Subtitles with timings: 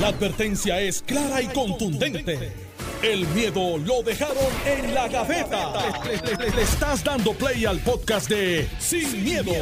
[0.00, 2.52] La advertencia es clara y contundente.
[3.00, 4.36] El miedo lo dejaron
[4.66, 5.72] en la gaveta.
[6.04, 9.52] Le, le estás dando play al podcast de Sin, miedo,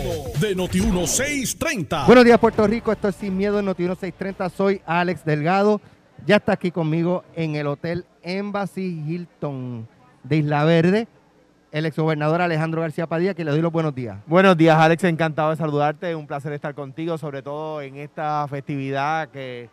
[0.41, 2.07] de Noti1630.
[2.07, 2.93] Buenos días, Puerto Rico.
[2.93, 4.51] Esto es Sin Miedo en Noti1630.
[4.57, 5.83] Soy Alex Delgado.
[6.27, 9.87] Ya está aquí conmigo en el Hotel Embassy Hilton
[10.23, 11.09] de Isla Verde
[11.73, 14.19] el exgobernador Alejandro García Padilla, que le doy los buenos días.
[14.27, 15.05] Buenos días, Alex.
[15.05, 16.15] Encantado de saludarte.
[16.15, 19.71] Un placer estar contigo, sobre todo en esta festividad que...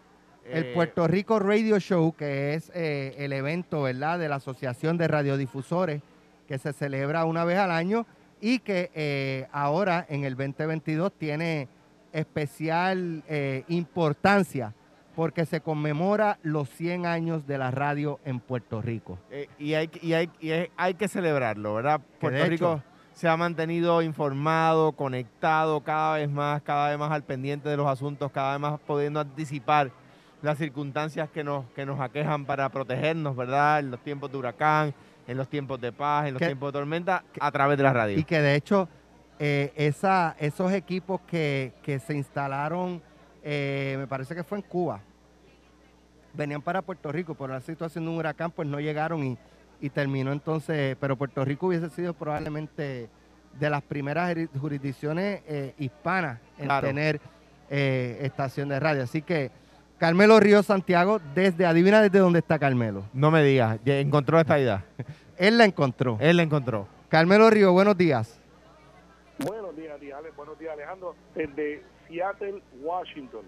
[0.52, 4.98] El eh, Puerto Rico Radio Show, que es eh, el evento, ¿verdad?, de la Asociación
[4.98, 6.02] de Radiodifusores,
[6.48, 8.06] que se celebra una vez al año
[8.42, 11.68] y que eh, ahora, en el 2022, tiene
[12.12, 13.24] especial
[13.68, 14.74] importancia
[15.16, 19.20] porque se conmemora los 100 años de la radio en Puerto Rico.
[19.60, 22.02] Y, hay, y, hay, y hay, que celebrarlo, ¿verdad?
[22.20, 22.82] Puerto Rico
[23.14, 27.86] se ha mantenido informado, conectado cada vez más, cada vez más al pendiente de los
[27.86, 29.92] asuntos, cada vez más pudiendo anticipar
[30.42, 33.80] las circunstancias que nos, que nos aquejan para protegernos, ¿verdad?
[33.80, 34.94] En los tiempos de huracán,
[35.28, 38.18] en los tiempos de paz, en los tiempos de tormenta, a través de la radio.
[38.18, 38.88] Y que de hecho
[39.38, 43.02] eh, esa, esos equipos que, que se instalaron,
[43.44, 45.02] eh, me parece que fue en Cuba,
[46.34, 49.38] venían para Puerto Rico, por la situación de un huracán, pues no llegaron y,
[49.92, 53.10] terminó entonces, pero Puerto Rico hubiese sido probablemente
[53.58, 57.22] de las primeras jurisdicciones eh, hispanas en tener
[57.70, 59.04] estación de radio.
[59.04, 59.52] Así que
[60.00, 63.04] Carmelo Río Santiago, desde, adivina desde dónde está Carmelo.
[63.14, 64.84] No me digas, encontró esta idea.
[65.38, 66.18] Él la encontró.
[66.20, 66.88] Él la encontró.
[67.10, 68.40] Carmelo Río, buenos días.
[69.46, 70.00] Buenos días,
[70.36, 73.46] buenos días Alejandro, desde Seattle, Washington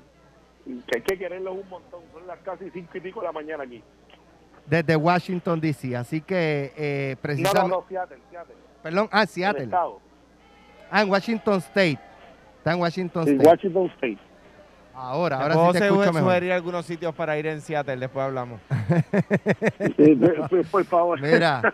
[0.65, 2.01] que hay que quererlos un montón.
[2.13, 3.83] Son las casi cinco y pico de la mañana aquí.
[4.65, 5.95] Desde Washington, D.C.
[5.95, 7.69] Así que eh, precisamente...
[7.69, 8.55] No, no, Seattle, Seattle.
[8.83, 9.69] Perdón, ah, Seattle.
[10.89, 11.99] Ah, en Washington State.
[12.57, 13.49] Está en Washington State.
[13.49, 14.30] Washington State.
[15.03, 16.29] Ahora, ahora sí te escucho mejor.
[16.29, 18.61] sugerir algunos sitios para ir en Seattle, después hablamos.
[19.97, 20.19] sí,
[20.69, 21.19] por favor.
[21.19, 21.73] Mira,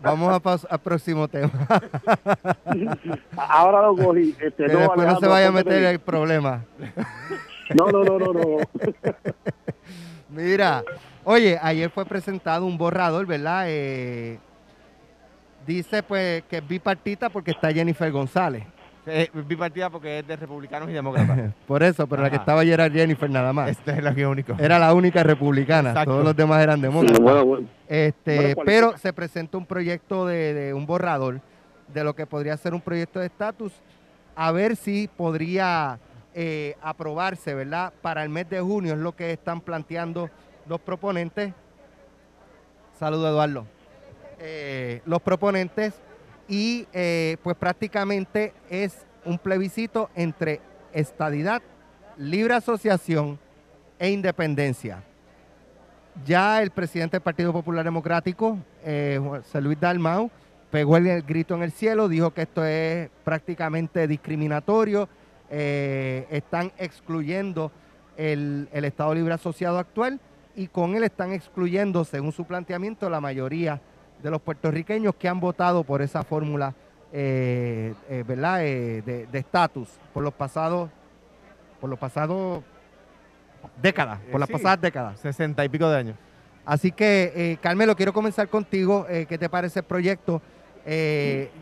[0.00, 1.50] vamos al próximo tema.
[3.36, 4.32] ahora lo cogí.
[4.40, 6.64] Este, que después no se vaya a meter el problema.
[7.74, 8.56] No, no, no, no, no.
[10.28, 10.84] Mira,
[11.24, 13.64] oye, ayer fue presentado un borrador, ¿verdad?
[13.66, 14.38] Eh,
[15.66, 18.62] dice pues que es bipartita porque está Jennifer González.
[19.08, 21.52] Es bipartita porque es de republicanos y demócratas.
[21.66, 23.70] Por eso, pero la que estaba ayer era Jennifer nada más.
[23.70, 24.54] Esta es la que único.
[24.58, 26.04] Era la única republicana.
[26.04, 27.20] Todos los demás eran demócratas.
[27.88, 31.40] Este, pero se presentó un proyecto de, de, un borrador
[31.92, 33.72] de lo que podría ser un proyecto de estatus.
[34.36, 35.98] A ver si podría
[36.34, 37.92] eh, aprobarse, ¿verdad?
[38.00, 40.30] Para el mes de junio es lo que están planteando
[40.68, 41.52] los proponentes.
[42.96, 43.66] Saludos, Eduardo.
[44.38, 46.00] Eh, los proponentes
[46.48, 50.60] y eh, pues prácticamente es un plebiscito entre
[50.92, 51.62] estadidad,
[52.16, 53.38] libre asociación
[53.98, 55.02] e independencia.
[56.24, 60.30] Ya el presidente del Partido Popular Democrático, José Luis Dalmau,
[60.70, 65.08] pegó el grito en el cielo, dijo que esto es prácticamente discriminatorio
[65.50, 67.72] eh, están excluyendo
[68.18, 70.20] el, Estado Libre Asociado actual
[70.54, 73.80] y con él están excluyendo, según su planteamiento, la mayoría
[74.22, 76.74] de los puertorriqueños que han votado por esa fórmula
[77.12, 78.58] eh, eh, ¿verdad?
[78.58, 80.90] de estatus por los pasados
[81.80, 82.62] por los pasados
[83.80, 85.20] décadas, por las pasadas décadas.
[85.20, 86.16] Sesenta y pico de años.
[86.66, 89.06] Así que, Carmelo, quiero comenzar contigo.
[89.08, 90.42] ¿Qué te parece el proyecto?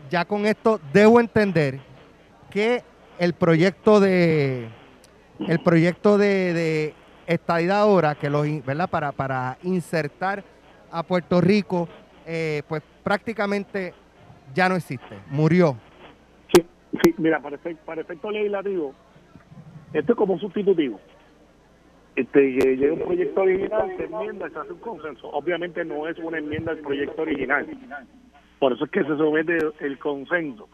[0.09, 1.79] ya con esto debo entender
[2.49, 2.83] que
[3.19, 4.69] el proyecto de
[5.47, 6.93] el proyecto de, de
[7.27, 8.89] estadidad ahora, que los, ¿verdad?
[8.89, 10.43] Para, para insertar
[10.91, 11.87] a Puerto Rico,
[12.27, 13.93] eh, pues prácticamente
[14.53, 15.75] ya no existe, murió.
[16.53, 16.63] Sí,
[17.03, 18.93] sí mira, para efecto, legislativo,
[19.93, 20.99] esto es como sustitutivo.
[22.15, 25.29] Este, llega un proyecto original, se enmienda, se hace un consenso.
[25.29, 27.67] Obviamente no es una enmienda al proyecto original.
[28.59, 30.67] Por eso es que se somete el consenso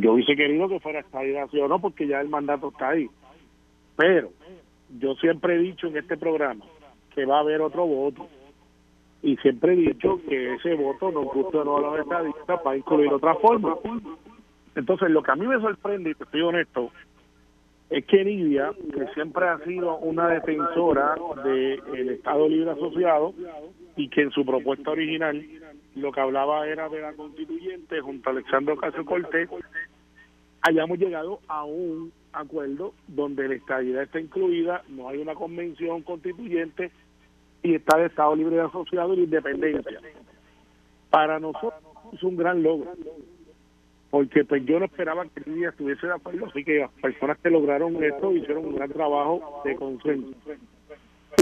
[0.00, 3.08] yo hubiese querido que fuera o no, porque ya el mandato está ahí.
[3.96, 4.30] Pero
[4.98, 6.64] yo siempre he dicho en este programa
[7.14, 8.28] que va a haber otro voto.
[9.22, 13.12] Y siempre he dicho que ese voto nos gusta no a los estadistas para incluir
[13.12, 13.76] otra forma.
[14.74, 16.92] Entonces, lo que a mí me sorprende, y te estoy honesto,
[17.90, 23.34] es que Nidia, que siempre ha sido una defensora del Estado Libre Asociado
[23.96, 25.42] y que en su propuesta original
[25.96, 29.48] lo que hablaba era de la constituyente junto a Alexandro Casio Cortés,
[30.62, 36.90] hayamos llegado a un acuerdo donde la estabilidad está incluida, no hay una convención constituyente
[37.62, 40.00] y está el Estado Libre Asociado y la independencia.
[41.10, 41.82] Para nosotros
[42.12, 42.92] es un gran logro,
[44.10, 47.38] porque pues yo no esperaba que el día estuviese de acuerdo, así que las personas
[47.38, 50.34] que lograron esto hicieron un gran trabajo de consenso.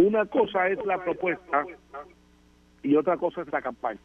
[0.03, 1.65] Una cosa es la propuesta
[2.83, 4.01] y otra cosa es la campaña.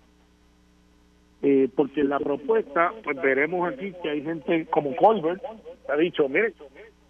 [1.43, 5.41] Eh, porque la propuesta, pues veremos aquí que hay gente como Colbert,
[5.85, 6.53] que ha dicho, mire,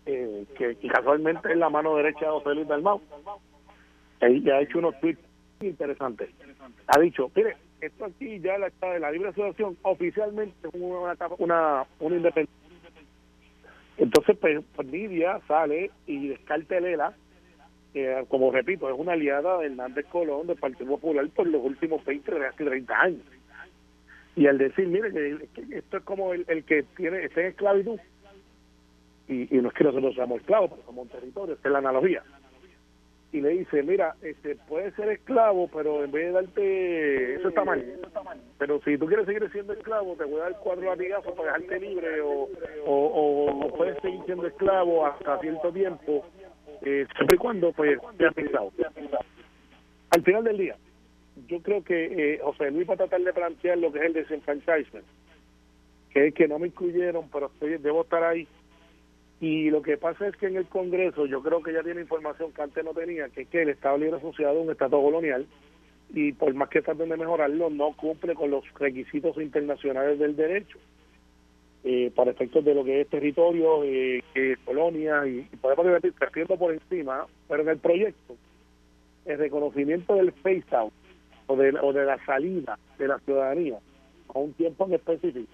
[0.05, 3.01] eh, que, casualmente es la mano derecha de José Luis Dalmau,
[4.29, 5.21] y ha hecho unos tweets
[5.61, 6.29] interesantes.
[6.87, 12.55] Ha dicho, mire, esto aquí ya la, la libre asociación oficialmente una, una, una independencia.
[13.97, 14.87] Entonces, pues, pues
[15.47, 17.13] sale y descarta Lela,
[17.93, 22.03] que como repito, es una aliada de Hernández Colón del Partido Popular por los últimos
[22.05, 23.25] 20, 30 años
[24.35, 27.99] y al decir, mire, que, esto es como el, que tiene está en esclavitud,
[29.27, 31.79] y, y no es que nosotros seamos esclavos, pero somos un territorio, esta es la
[31.79, 32.23] analogía.
[33.33, 37.63] Y le dice, mira, este puede ser esclavo, pero en vez de darte, eso está
[37.63, 37.81] mal.
[38.57, 41.79] Pero si tú quieres seguir siendo esclavo, te voy a dar cuatro latigazos para dejarte
[41.79, 42.49] libre, o,
[42.85, 46.25] o, puedes seguir siendo esclavo hasta cierto tiempo,
[46.81, 48.73] eh, siempre y cuando pues seas esclavo.
[50.09, 50.75] Al final del día,
[51.47, 54.13] yo creo que eh, José Luis va a tratar de plantear lo que es el
[54.13, 55.05] desenfranchisement,
[56.09, 58.45] que es que no me incluyeron, pero estoy, debo estar ahí.
[59.41, 62.53] Y lo que pasa es que en el Congreso yo creo que ya tiene información
[62.53, 65.47] que antes no tenía, que es que el Estado Libre Asociado es un Estado colonial
[66.13, 70.77] y por más que traten de mejorarlo, no cumple con los requisitos internacionales del derecho.
[71.83, 74.21] Eh, para efectos de lo que es territorio, eh,
[74.65, 78.35] colonia, y, podemos decir, creciendo por encima, pero en el proyecto,
[79.25, 80.93] el reconocimiento del face out
[81.47, 83.79] o de, o de la salida de la ciudadanía
[84.27, 85.51] a un tiempo en específico,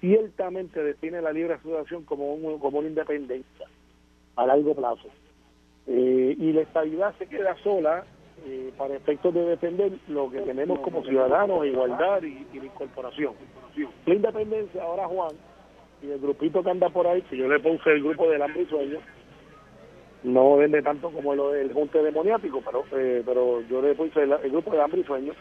[0.00, 3.66] ciertamente define la libre asociación como, un, como una independencia
[4.36, 5.08] a largo plazo.
[5.86, 8.04] Eh, y la estabilidad se queda sola
[8.44, 13.34] eh, para efectos de defender lo que tenemos como ciudadanos, igualdad y, y incorporación.
[14.06, 15.34] La independencia, ahora Juan,
[16.02, 18.62] y el grupito que anda por ahí, que yo le puse el grupo del hambre
[18.62, 18.98] y sueño,
[20.24, 24.50] no vende tanto como el, el junte demoniático, pero eh, pero yo le puse el,
[24.50, 25.32] grupo de hambre y sueño,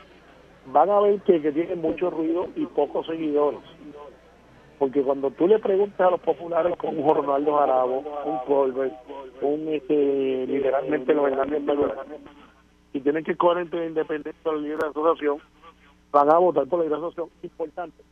[0.68, 3.62] van a ver que, que tienen mucho ruido y pocos seguidores.
[4.78, 8.94] Porque cuando tú le preguntas a los populares con un Ronaldo Jarabo, un Colbert,
[9.42, 11.62] un este, literalmente los grandes
[12.94, 15.38] y tienen que correr entre independencia de la libre asociación,
[16.12, 17.30] van a votar por la libre asociación.
[17.44, 18.04] Importante.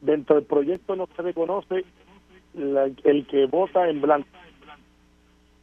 [0.00, 1.84] Dentro del proyecto no se reconoce
[2.54, 4.28] el que vota en blanco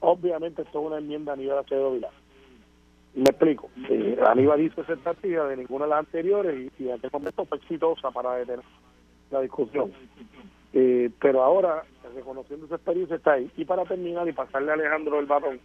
[0.06, 2.10] Obviamente esto es una enmienda a nivel Acevedo Vilá.
[3.16, 3.70] Me explico.
[3.90, 7.58] Eh, Aníbal hizo esa expectativa de ninguna de las anteriores y, en aquel momento fue
[7.58, 8.66] exitosa para detener
[9.33, 9.91] la discusión.
[10.74, 11.83] Eh, pero ahora,
[12.15, 13.51] reconociendo esa experiencia, está ahí.
[13.57, 15.59] Y para terminar y pasarle a Alejandro el batón,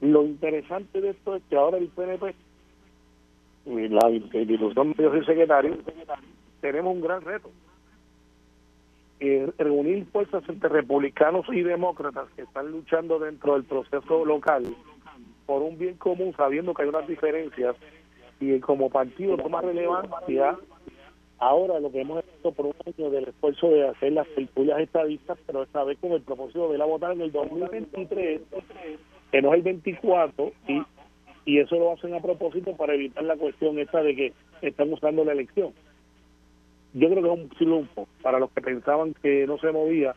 [0.00, 2.34] lo interesante de esto es que ahora el PNP,
[3.66, 5.76] y la institución yo soy secretario,
[6.60, 7.50] tenemos un gran reto
[9.18, 14.64] eh, reunir fuerzas entre republicanos y demócratas que están luchando dentro del proceso local
[15.46, 17.76] por un bien común, sabiendo que hay unas diferencias
[18.40, 20.58] y como partido toma relevancia
[21.38, 25.38] ahora lo que hemos hecho por un año del esfuerzo de hacer las tertulias estadistas,
[25.46, 28.40] pero esta vez con el propósito de la votar en el 2023,
[29.30, 30.82] que no es el 24, y,
[31.44, 35.24] y eso lo hacen a propósito para evitar la cuestión esta de que están usando
[35.24, 35.72] la elección.
[36.94, 40.14] Yo creo que es un triunfo para los que pensaban que no se movía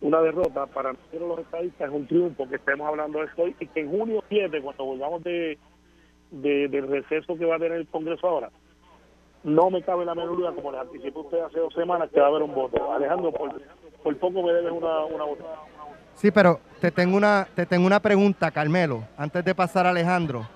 [0.00, 3.66] una derrota para nosotros los estadistas es un triunfo que estemos hablando de esto y
[3.66, 5.58] que en junio 7 cuando volvamos de,
[6.30, 8.50] del receso que va a tener el Congreso ahora
[9.44, 12.26] no me cabe la menor duda como les anticipó usted hace dos semanas que va
[12.26, 13.52] a haber un voto Alejandro por,
[14.02, 15.24] por poco me debes una, una
[16.14, 20.48] Sí, pero te tengo una te tengo una pregunta, Carmelo, antes de pasar a Alejandro.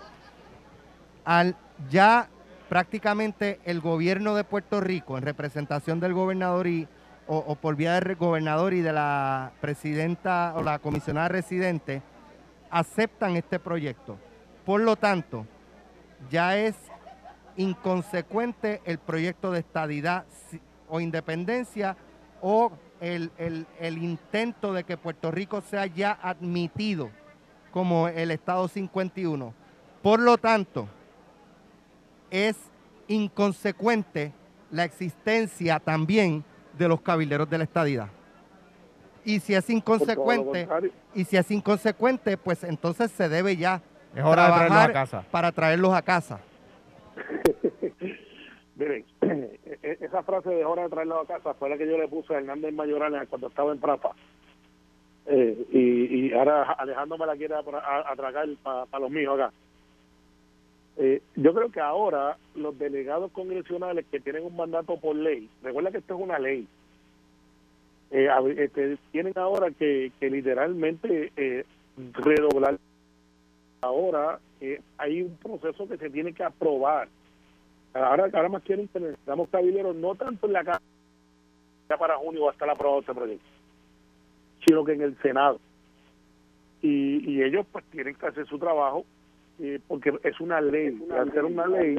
[1.25, 1.57] Al
[1.91, 2.29] ya
[2.69, 6.87] prácticamente el gobierno de Puerto Rico, en representación del gobernador y,
[7.27, 12.03] o, por vía del gobernador y de la presidenta o la comisionada residente,
[12.71, 14.17] aceptan este proyecto.
[14.65, 15.47] Por lo tanto,
[16.31, 16.75] ya es
[17.59, 20.25] inconsecuente el proyecto de estadidad
[20.89, 21.97] o independencia
[22.41, 27.11] o el, el, intento de que Puerto Rico sea ya admitido
[27.73, 29.53] como el Estado 51.
[30.03, 30.89] Por lo tanto,
[32.31, 32.57] es
[33.09, 34.33] inconsecuente
[34.71, 36.45] la existencia también
[36.79, 38.09] de los cabilderos de la estadidad.
[39.25, 40.69] Y si es inconsecuente,
[41.15, 43.83] y si es inconsecuente, pues entonces se debe ya
[44.15, 45.25] es hora trabajar a casa.
[45.31, 46.41] para traerlos a casa.
[48.79, 51.99] Miren, e-, e-, esa frase de hora de traerlos a casa fue la que yo
[51.99, 54.15] le puse a Hernández Mayorales cuando estaba en Prapa.
[55.27, 59.53] Eh, y, ahora Alejandro me la quiere atracar para los míos acá.
[61.01, 65.93] Eh, yo creo que ahora los delegados congresionales que tienen un mandato por ley, recuerda
[65.93, 66.67] que esto es una ley,
[68.11, 71.65] eh, este, tienen ahora que, literalmente eh,
[72.15, 72.79] redoblar
[73.83, 74.41] ahora
[74.97, 77.09] hay un proceso que se tiene que aprobar.
[77.95, 80.83] Ahora, ahora más quieren que necesitamos cabileros no tanto en la Cámara
[81.99, 83.47] para junio va a estar aprobado este proyecto,
[84.67, 85.59] sino que en el Senado.
[86.83, 89.05] Y, y ellos pues tienen que hacer su trabajo
[89.61, 90.97] eh, porque es una ley.
[91.09, 91.99] Y al ser una ley,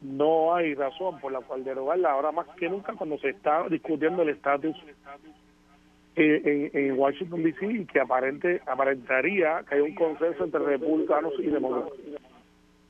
[0.00, 2.12] no hay razón por la cual derogarla.
[2.12, 4.76] Ahora más que nunca cuando se está discutiendo el estatus
[6.16, 7.86] eh, en, Washington D.C.
[7.92, 11.92] que aparente aparentaría que hay un consenso entre republicanos y demócratas.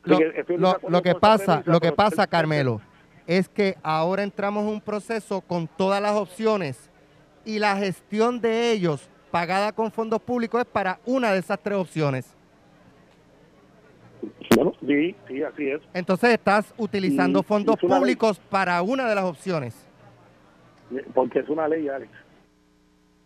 [0.09, 2.81] Lo, que pasa, lo que pasa, Carmelo,
[3.27, 6.91] es que ahora entramos en un proceso con todas las opciones
[7.45, 11.77] y la gestión de ellos pagada con fondos públicos es para una de esas tres
[11.77, 12.35] opciones.
[14.57, 15.81] Bueno, sí, sí, así es.
[15.95, 19.75] Entonces estás utilizando fondos públicos para una de las opciones.
[21.15, 22.11] Porque es una ley, Alex.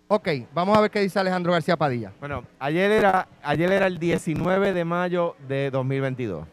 [0.09, 2.13] Ok, vamos a ver qué dice Alejandro García Padilla.
[2.21, 6.47] Bueno, ayer era, ayer era el 19 de mayo de 2022.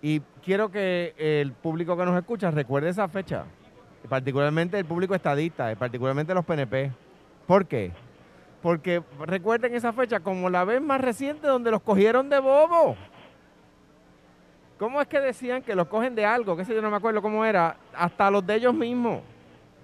[0.00, 3.44] Y quiero que el público que nos escucha recuerde esa fecha,
[4.08, 6.92] particularmente el público estadista, particularmente los PNP.
[7.46, 7.92] ¿Por qué?
[8.62, 12.96] Porque recuerden esa fecha como la vez más reciente donde los cogieron de bobo.
[14.78, 16.56] ¿Cómo es que decían que los cogen de algo?
[16.56, 17.76] Que sé yo no me acuerdo cómo era.
[17.92, 19.22] Hasta los de ellos mismos.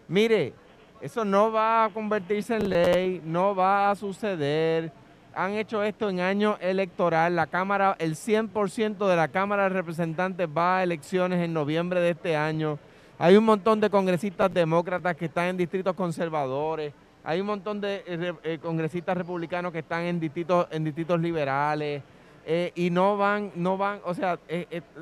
[0.06, 0.52] Mire,
[1.00, 4.92] eso no va a convertirse en ley, no va a suceder.
[5.36, 7.36] Han hecho esto en año electoral.
[7.36, 12.10] La Cámara, el 100% de la Cámara de Representantes va a elecciones en noviembre de
[12.10, 12.78] este año.
[13.18, 16.92] Hay un montón de congresistas demócratas que están en distritos conservadores
[17.26, 22.02] hay un montón de eh, eh, congresistas republicanos que están en distritos, en distritos liberales
[22.44, 24.38] eh, y no van, no van, o sea,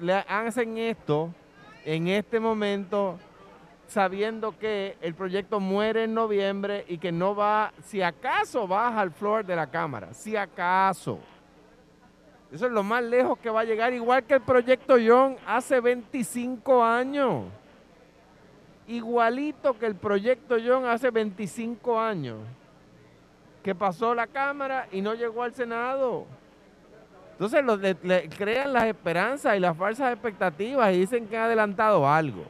[0.01, 1.35] le hacen esto
[1.85, 3.19] en este momento
[3.93, 9.13] sabiendo que el proyecto muere en noviembre y que no va, si acaso baja al
[9.13, 11.21] floor de la Cámara, si acaso.
[12.51, 15.81] Eso es lo más lejos que va a llegar, igual que el proyecto Young hace
[15.81, 17.45] 25 años
[18.87, 22.39] igualito que el proyecto John hace 25 años,
[23.63, 26.27] que pasó la Cámara y no llegó al Senado.
[27.33, 27.65] Entonces
[28.03, 32.45] le, crean las esperanzas y las falsas expectativas y dicen que ha adelantado algo.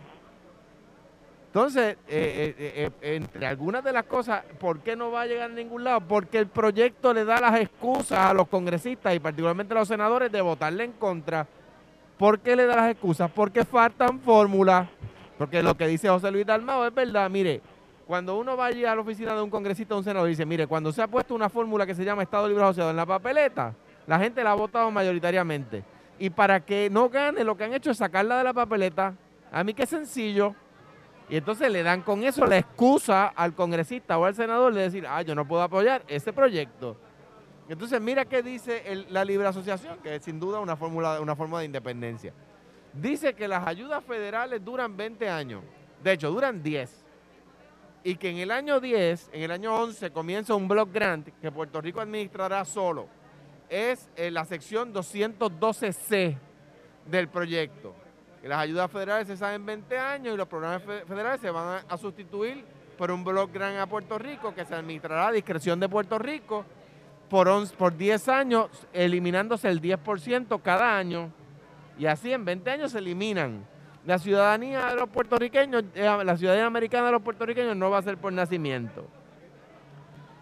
[1.53, 5.51] Entonces, eh, eh, eh, entre algunas de las cosas, ¿por qué no va a llegar
[5.51, 6.01] a ningún lado?
[6.01, 10.33] Porque el proyecto le da las excusas a los congresistas y particularmente a los senadores
[10.33, 11.47] de votarle en contra.
[12.17, 13.31] ¿Por qué le da las excusas?
[13.31, 14.89] Porque faltan fórmulas
[15.43, 17.29] porque lo que dice José Luis Dalmao es verdad.
[17.29, 17.61] Mire,
[18.07, 20.69] cuando uno va allí a la oficina de un congresista o un senador, dice, mire,
[20.69, 23.75] cuando se ha puesto una fórmula que se llama Estado Libre Asociado en la papeleta,
[24.07, 25.83] la gente la ha votado mayoritariamente.
[26.21, 29.15] Y para que no gane, lo que han hecho es sacarla de la papeleta.
[29.51, 30.55] A mí qué sencillo.
[31.29, 35.07] Y entonces le dan con eso la excusa al congresista o al senador de decir,
[35.09, 36.97] ah, yo no puedo apoyar ese proyecto.
[37.69, 41.61] Entonces mira qué dice la Libre Asociación, que es sin duda una, fórmula, una forma
[41.61, 42.35] de independencia
[42.93, 45.63] dice que las ayudas federales duran 20 años.
[46.03, 47.05] De hecho, duran 10.
[48.05, 51.53] Y que en el año 10, en el año 11, comienza un block grant que
[51.53, 53.07] Puerto Rico administrará solo.
[53.69, 56.37] Es eh, la sección 212C
[57.07, 57.95] del proyecto.
[58.43, 61.85] Que las ayudas federales se saben en 20 años y los programas federales se van
[61.89, 62.65] a, sustituir
[62.99, 66.65] por un block grant a Puerto Rico que se administrará a discreción de Puerto Rico
[67.31, 71.31] por, por 10 años, eliminándose el 10% cada año
[71.99, 73.65] y así en 20 años se eliminan.
[74.05, 78.03] La ciudadanía de los puertorriqueños, eh, la ciudadanía americana de los puertorriqueños no va a
[78.03, 79.03] ser por nacimiento.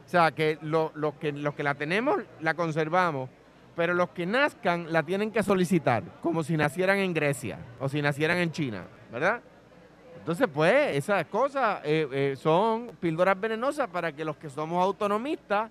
[0.07, 0.91] O sea, que los
[1.21, 3.29] que, los que la tenemos, la conservamos,
[3.77, 8.03] pero los que nazcan la tienen que solicitar, como si nacieran en Grecia o si
[8.03, 9.41] nacieran en China, ¿verdad?
[10.19, 15.71] Entonces, pues, esas cosas eh, eh, son píldoras venenosas para que los que somos autonomistas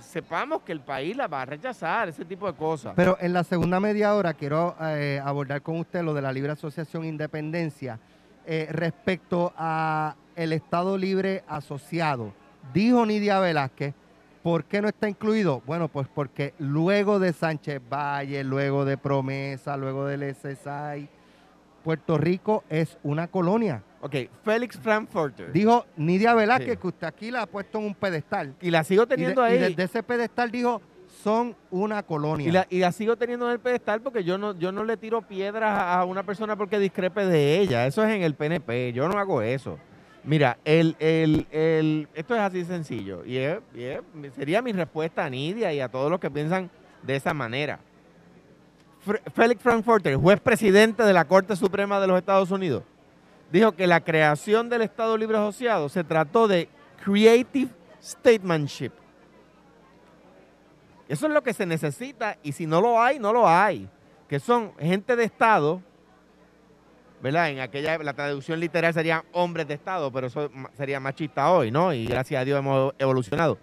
[0.00, 2.94] sepamos que el país la va a rechazar, ese tipo de cosas.
[2.96, 6.52] Pero en la segunda media hora quiero eh, abordar con usted lo de la Libre
[6.52, 7.98] Asociación Independencia
[8.46, 12.32] eh, respecto a el Estado Libre Asociado.
[12.72, 13.94] Dijo Nidia Velázquez,
[14.46, 15.60] ¿por qué no está incluido?
[15.66, 21.08] Bueno, pues porque luego de Sánchez Valle, luego de Promesa, luego del SSI,
[21.82, 23.82] Puerto Rico es una colonia.
[24.02, 25.50] Ok, Félix Frankfurter.
[25.50, 28.54] Dijo Nidia Velázquez que usted aquí la ha puesto en un pedestal.
[28.60, 29.56] Y la sigo teniendo ahí.
[29.56, 30.80] Y desde ese pedestal dijo,
[31.24, 32.46] son una colonia.
[32.46, 34.96] Y la, y la, sigo teniendo en el pedestal porque yo no, yo no le
[34.96, 37.84] tiro piedras a una persona porque discrepe de ella.
[37.84, 38.92] Eso es en el PNP.
[38.92, 39.76] Yo no hago eso.
[40.26, 43.24] Mira, el, el, el, esto es así sencillo.
[43.24, 43.38] Y,
[44.34, 46.68] sería mi respuesta a Nidia y a todos los que piensan
[47.02, 47.78] de esa manera.
[49.32, 52.82] Félix Frankfurter, juez presidente de la Corte Suprema de los Estados Unidos,
[53.52, 56.68] dijo que la creación del Estado Libre Asociado se trató de
[57.04, 57.70] creative
[58.02, 58.90] statementship.
[61.08, 63.88] Eso es lo que se necesita y si no lo hay, no lo hay.
[64.28, 65.80] Que son gente de Estado,
[67.22, 67.50] ¿verdad?
[67.50, 71.92] En aquella, la traducción literal sería hombres de Estado, pero eso sería machista hoy, ¿no?
[71.92, 73.58] Y gracias a Dios hemos evolucionado.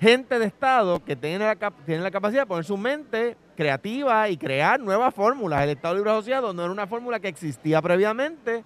[0.00, 1.56] Gente de Estado que tiene la,
[1.86, 5.62] tiene la capacidad de poner su mente creativa y crear nuevas fórmulas.
[5.62, 8.64] El Estado Libre Asociado no era una fórmula que existía previamente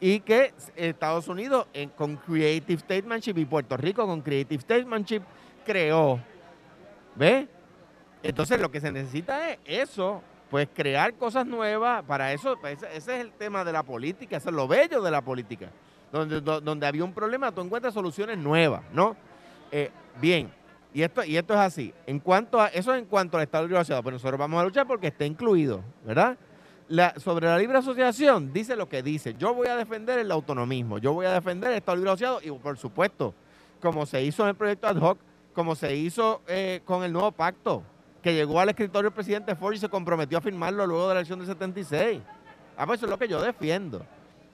[0.00, 1.66] y que Estados Unidos
[1.96, 5.22] con Creative Statesmanship y Puerto Rico con Creative Statesmanship
[5.64, 6.20] creó.
[7.14, 7.46] ¿Ves?
[8.22, 10.22] Entonces lo que se necesita es eso,
[10.54, 12.04] pues crear cosas nuevas.
[12.04, 15.10] Para eso, pues, ese, es el tema de la política, eso es lo bello de
[15.10, 15.68] la política.
[16.12, 19.16] Donde, donde había un problema, tú encuentras soluciones nuevas, ¿no?
[19.72, 20.52] Eh, bien,
[20.92, 21.92] y esto, y esto es así.
[22.06, 24.64] En cuanto a, eso es en cuanto al Estado Libre Asociado, pero nosotros vamos a
[24.64, 26.38] luchar porque esté incluido, ¿verdad?
[27.16, 29.34] Sobre la libre asociación, dice lo que dice.
[29.36, 32.52] Yo voy a defender el autonomismo, yo voy a defender el Estado Libre Asociado y,
[32.52, 33.34] por supuesto,
[33.80, 35.18] como se hizo en el proyecto ad hoc,
[35.52, 37.82] como se hizo eh, con el nuevo pacto,
[38.24, 41.20] que llegó al escritorio del presidente Ford y se comprometió a firmarlo luego de la
[41.20, 42.22] elección del 76.
[42.74, 44.02] Ah, pues eso es lo que yo defiendo.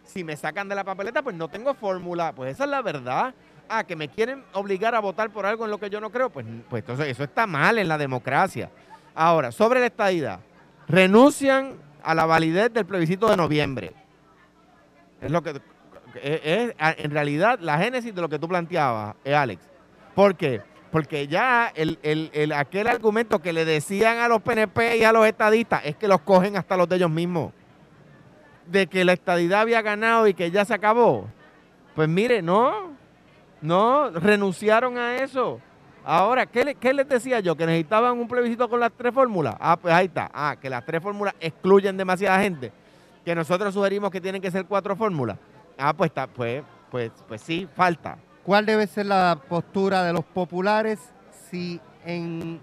[0.02, 2.32] Si me sacan de la papeleta, pues no tengo fórmula.
[2.32, 3.32] Pues esa es la verdad.
[3.68, 6.30] Ah, que me quieren obligar a votar por algo en lo que yo no creo,
[6.30, 8.70] pues, pues entonces eso está mal en la democracia.
[9.14, 10.40] Ahora, sobre la estadidad,
[10.88, 13.92] renuncian a la validez del plebiscito de noviembre.
[15.20, 15.60] Es lo que
[16.20, 19.62] es, en realidad la génesis de lo que tú planteabas, eh, Alex.
[20.16, 20.60] ¿Por qué?
[20.90, 25.82] Porque ya el, aquel argumento que le decían a los PNP y a los estadistas
[25.84, 27.52] es que los cogen hasta los de ellos mismos.
[28.66, 31.28] De que la estadidad había ganado y que ya se acabó.
[31.94, 32.96] Pues mire, no,
[33.60, 35.60] no, renunciaron a eso.
[36.04, 37.56] Ahora, ¿qué, ¿qué, les decía yo?
[37.56, 39.54] Que necesitaban un plebiscito con las tres fórmulas.
[39.60, 40.30] Ah, pues ahí está.
[40.32, 42.72] Ah, que las tres fórmulas excluyen demasiada gente.
[43.24, 45.36] Que nosotros sugerimos que tienen que ser cuatro fórmulas.
[45.78, 48.18] Ah, pues está, pues, pues, pues sí, falta.
[48.44, 50.98] ¿Cuál debe ser la postura de los populares
[51.50, 52.60] si en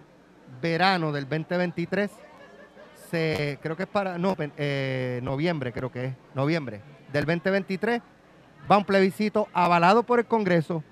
[0.61, 2.09] verano del 2023
[3.11, 8.01] se, creo que es para, no, eh, noviembre creo que es, noviembre del 2023
[8.69, 10.83] va un plebiscito avalado por el Congreso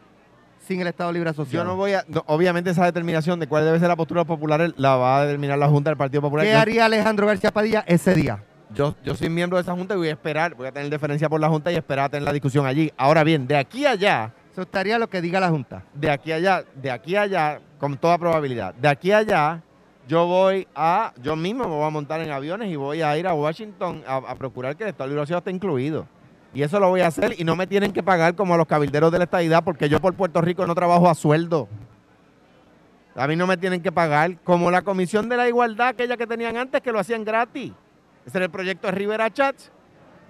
[0.59, 1.63] sin el Estado Libre Asociado.
[1.63, 2.03] Yo no voy a.
[2.25, 5.67] obviamente, esa determinación de cuál debe ser la postura popular la va a determinar la
[5.67, 6.45] Junta del Partido Popular.
[6.45, 8.43] ¿Qué haría Alejandro García Padilla ese día?
[8.73, 11.29] Yo, yo soy miembro de esa Junta y voy a esperar, voy a tener deferencia
[11.29, 12.91] por la Junta y esperar a tener la discusión allí.
[12.97, 14.33] Ahora bien, de aquí a allá.
[14.55, 15.83] Eso estaría lo que diga la Junta.
[15.93, 18.73] De aquí allá, de aquí allá, con toda probabilidad.
[18.73, 19.61] De aquí allá,
[20.07, 21.11] yo voy a.
[21.21, 24.33] Yo mismo me voy a montar en aviones y voy a ir a Washington a,
[24.35, 26.07] procurar que el Estado Libre esté incluido.
[26.53, 28.65] Y eso lo voy a hacer y no me tienen que pagar como a los
[28.65, 31.67] cabilderos de la estadidad porque yo por Puerto Rico no trabajo a sueldo.
[33.13, 34.37] A mí no me tienen que pagar.
[34.45, 37.73] Como la Comisión de la Igualdad, aquella que tenían antes, que lo hacían gratis.
[38.25, 39.69] Ese era el proyecto de Rivera Chats.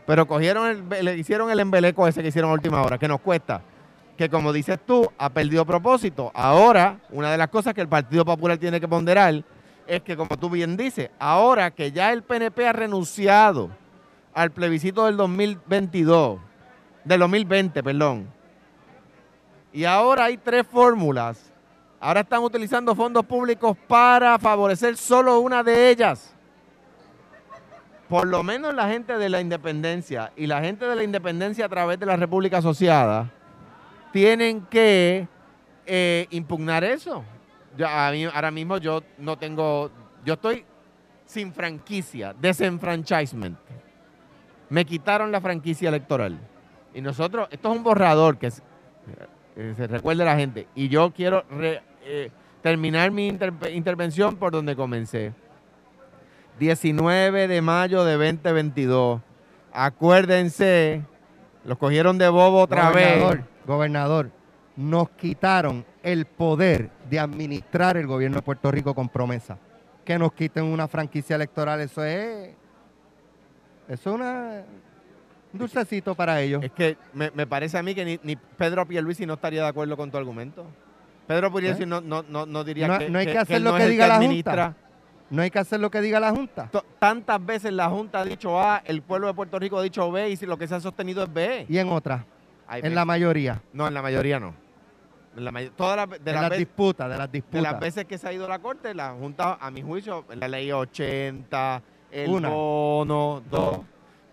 [0.07, 3.21] Pero cogieron, el, le hicieron el embeleco ese que hicieron a última hora, que nos
[3.21, 3.61] cuesta.
[4.17, 6.31] Que como dices tú, ha perdido propósito.
[6.33, 9.43] Ahora, una de las cosas que el Partido Popular tiene que ponderar
[9.87, 13.69] es que, como tú bien dices, ahora que ya el PNP ha renunciado
[14.33, 16.39] al plebiscito del 2022,
[17.03, 18.27] del 2020, perdón.
[19.73, 21.51] Y ahora hay tres fórmulas.
[21.99, 26.33] Ahora están utilizando fondos públicos para favorecer solo una de ellas.
[28.07, 31.69] Por lo menos la gente de la independencia y la gente de la independencia a
[31.69, 33.31] través de la República Asociada
[34.15, 35.27] tienen que
[35.85, 37.21] eh, impugnar eso.
[37.85, 39.91] ahora mismo yo no tengo,
[40.23, 40.63] yo estoy
[41.25, 43.57] sin franquicia, desenfranchisement
[44.69, 46.39] me quitaron la franquicia electoral.
[46.93, 48.63] Y nosotros, esto es un borrador que, se
[49.87, 50.69] recuerde a la gente.
[50.75, 51.43] Y yo quiero
[52.05, 53.27] eh, terminar mi
[53.73, 55.33] intervención por donde comencé.
[56.57, 59.19] 19 de mayo de 2022.
[59.73, 61.01] Acuérdense,
[61.65, 63.54] los cogieron de bobo otra gobernador, vez.
[63.65, 64.31] Gobernador,
[64.75, 69.57] nos quitaron el poder de administrar el gobierno de Puerto Rico con promesa.
[70.03, 72.55] Que nos quiten una franquicia electoral, eso es
[73.87, 74.63] eso es una,
[75.53, 76.63] un dulcecito para ellos.
[76.63, 79.95] Es que me, parece a mí que ni, ni, Pedro Pierluisi no estaría de acuerdo
[79.95, 80.65] con tu argumento.
[81.27, 81.85] Pedro Pierluisi ¿Eh?
[81.85, 84.75] no, no, no, diría que No hay que, hacer lo que, diga la Junta.
[85.29, 86.69] No hay que hacer lo que diga la Junta.
[86.99, 90.29] Tantas veces la Junta ha dicho A, el pueblo de Puerto Rico ha dicho B
[90.29, 91.65] y si lo que se ha sostenido es B.
[91.69, 92.23] Y en otras.
[92.71, 93.61] En la mayoría.
[93.73, 94.53] No, en la mayoría no.
[95.37, 97.61] En la todas de, las, disputas, de las disputas.
[97.61, 100.23] De las veces que se ha ido a la Corte, la Junta, a mi juicio,
[100.33, 103.79] la ley 80, el bono, dos,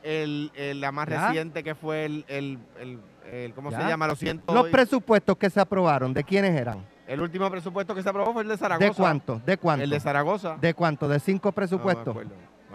[0.04, 4.06] el, la más reciente que fue el, el, ¿cómo se llama?
[4.06, 4.54] Lo siento.
[4.54, 6.84] Los presupuestos que se aprobaron, ¿de quiénes eran?
[7.06, 8.88] El último presupuesto que se aprobó fue el de Zaragoza.
[8.88, 9.42] ¿De cuánto?
[9.44, 9.84] ¿De cuánto?
[9.84, 10.56] El de Zaragoza.
[10.60, 11.08] ¿De cuánto?
[11.08, 12.16] ¿De cinco presupuestos?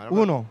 [0.10, 0.46] Uno.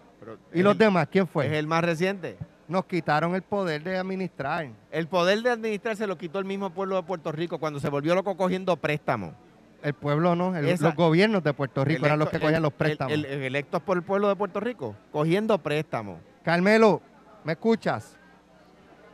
[0.53, 1.09] ¿Y los demás?
[1.11, 1.47] ¿Quién fue?
[1.47, 2.37] Es el más reciente.
[2.69, 4.69] Nos quitaron el poder de administrar.
[4.91, 7.89] El poder de administrar se lo quitó el mismo pueblo de Puerto Rico cuando se
[7.89, 9.35] volvió loco cogiendo préstamos.
[9.83, 13.13] el pueblo no, los gobiernos de Puerto Rico eran los que cogían los préstamos.
[13.13, 16.19] electos por el pueblo de Puerto Rico, cogiendo préstamos.
[16.43, 17.01] Carmelo,
[17.45, 18.17] ¿me escuchas?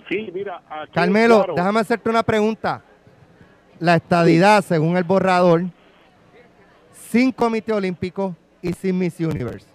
[0.08, 0.62] Sí, mira.
[0.92, 2.82] Carmelo, déjame hacerte una pregunta.
[3.78, 5.64] La estadidad, según el borrador,
[6.92, 9.66] sin comité olímpico y sin Miss Universe.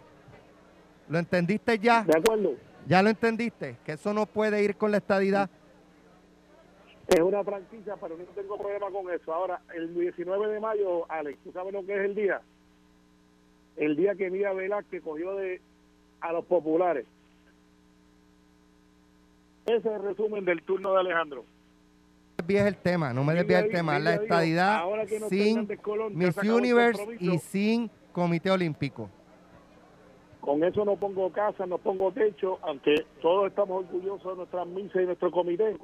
[1.10, 2.04] ¿Lo entendiste ya?
[2.04, 2.67] De acuerdo.
[2.88, 3.78] ¿Ya lo entendiste?
[3.86, 5.50] Que eso no puede ir con la estadidad.
[7.08, 9.34] Es una franquicia, pero no tengo problema con eso.
[9.34, 12.42] Ahora, el 19 de mayo, Alex, ¿tú sabes lo que es el día?
[13.76, 14.52] El día que Mía
[14.90, 15.62] que cogió de
[16.22, 17.06] a los populares.
[19.66, 21.44] Ese es el resumen del turno de Alejandro.
[21.44, 24.00] No me desvíes el tema, no me desvíes el tema.
[24.00, 24.84] La estadidad
[25.30, 25.68] sin
[26.12, 29.10] Miss Universe y sin Comité Olímpico.
[30.48, 35.02] Con eso no pongo casa, no pongo techo, aunque todos estamos orgullosos de nuestras misas
[35.02, 35.76] y nuestro comité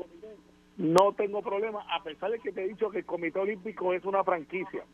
[0.78, 4.06] no tengo problema, a pesar de que te he dicho que el Comité Olímpico es
[4.06, 4.86] una franquicia.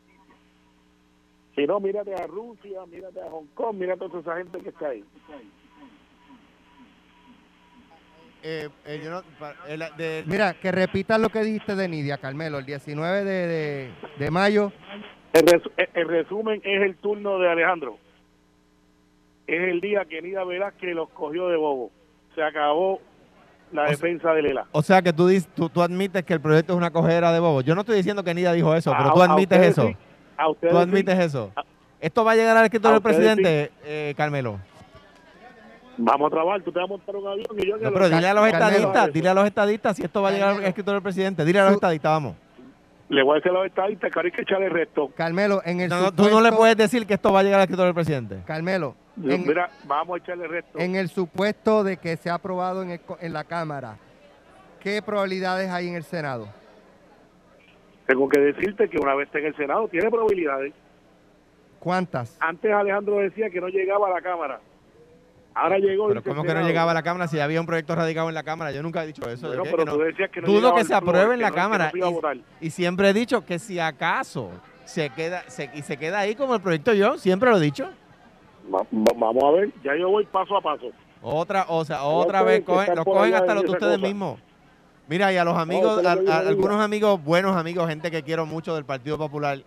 [1.54, 4.70] Si no, mírate a Rusia, mírate a Hong Kong, mírate a toda esa gente que
[4.70, 5.04] está ahí.
[8.42, 14.30] Eh, eh, Mira, que repitas lo que dijiste de Nidia, Carmelo, el 19 de, de,
[14.32, 14.72] mayo.
[15.32, 15.62] El,
[15.94, 17.98] el, resumen es el turno de Alejandro.
[19.50, 21.90] Es el día que Nidia Velázquez los cogió de bobo.
[22.36, 23.00] Se acabó
[23.72, 24.66] la defensa de Lela.
[24.70, 25.28] O sea que tú,
[25.68, 27.64] tú, admites que el proyecto es una cogera de bobos.
[27.64, 29.90] Yo no estoy diciendo que Nida dijo eso, pero tú admites eso.
[30.60, 31.52] tú admites eso.
[32.00, 34.60] ¿Esto va a llegar al escritorio del presidente, eh, Carmelo?
[35.98, 37.76] Vamos a trabajar, tú te vas a montar un avión y yo...
[37.76, 40.48] No, pero dile a los estadistas, dile a los estadistas si esto va a llegar
[40.50, 41.44] al escritorio del presidente.
[41.44, 42.36] Dile a los estadistas, vamos.
[43.08, 45.10] Le voy a decir a los estadistas que hay que echarle el resto.
[45.16, 47.64] Carmelo, en el no, Tú no le puedes decir que esto va a llegar al
[47.64, 48.42] escritorio del presidente.
[48.46, 50.78] Carmelo, Mira, vamos a echarle resto.
[50.78, 53.96] En el supuesto de que sea aprobado en, en la Cámara,
[54.80, 56.48] ¿qué probabilidades hay en el Senado?
[58.06, 60.72] Tengo que decirte que una vez esté en el Senado tiene probabilidades.
[61.78, 62.36] ¿Cuántas?
[62.40, 64.60] Antes Alejandro decía que no llegaba a la Cámara.
[65.54, 66.08] Ahora llegó.
[66.08, 68.42] Pero ¿cómo que no llegaba a la Cámara si había un proyecto radicado en la
[68.42, 68.72] Cámara?
[68.72, 69.50] Yo nunca he dicho eso.
[69.50, 71.92] pero que tú decías que no Dudo que se apruebe en la Cámara.
[72.60, 74.50] Y, siempre he dicho que si acaso
[74.84, 77.90] se queda y se queda ahí como el proyecto yo, siempre lo he dicho
[78.68, 80.86] vamos a ver, ya yo voy paso a paso.
[81.22, 84.38] Otra, o sea, otra vez cogen, los cogen hasta los de ustedes mismos.
[85.08, 88.84] Mira, y a los amigos, a, algunos amigos, buenos amigos, gente que quiero mucho del
[88.84, 89.58] Partido Popular,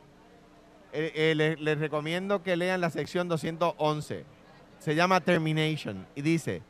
[0.93, 4.25] eh, eh, les, recomiendo que lean la sección 211.
[4.79, 6.61] Se llama Termination y dice,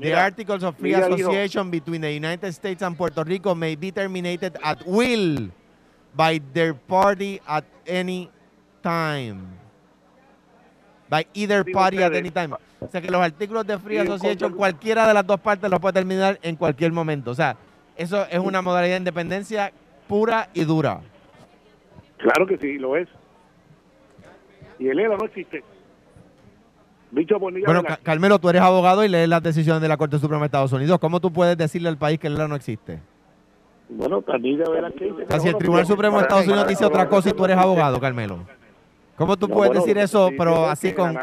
[0.00, 4.58] The articles of free association between the United States and Puerto Rico may be terminated
[4.62, 5.50] at will
[6.16, 8.28] by their party at any
[8.82, 9.63] time
[11.08, 12.54] by either party at any time.
[12.80, 15.94] O sea que los artículos de Free Association, cualquiera de las dos partes los puede
[15.94, 17.30] terminar en cualquier momento.
[17.30, 17.56] O sea,
[17.96, 19.72] eso es una modalidad de independencia
[20.08, 21.00] pura y dura.
[22.18, 23.08] Claro que sí, lo es.
[24.78, 25.62] Y el ELA no existe.
[27.10, 30.46] Dicho bueno, Carmelo, tú eres abogado y lees las decisiones de la Corte Suprema de
[30.46, 30.98] Estados Unidos.
[30.98, 32.98] ¿Cómo tú puedes decirle al país que el ELA no existe?
[33.88, 35.40] Bueno, también de ver que dice.
[35.40, 38.40] si el Tribunal Supremo de Estados Unidos dice otra cosa y tú eres abogado, Carmelo.
[39.16, 41.14] ¿Cómo tú puedes decir eso, pero así con,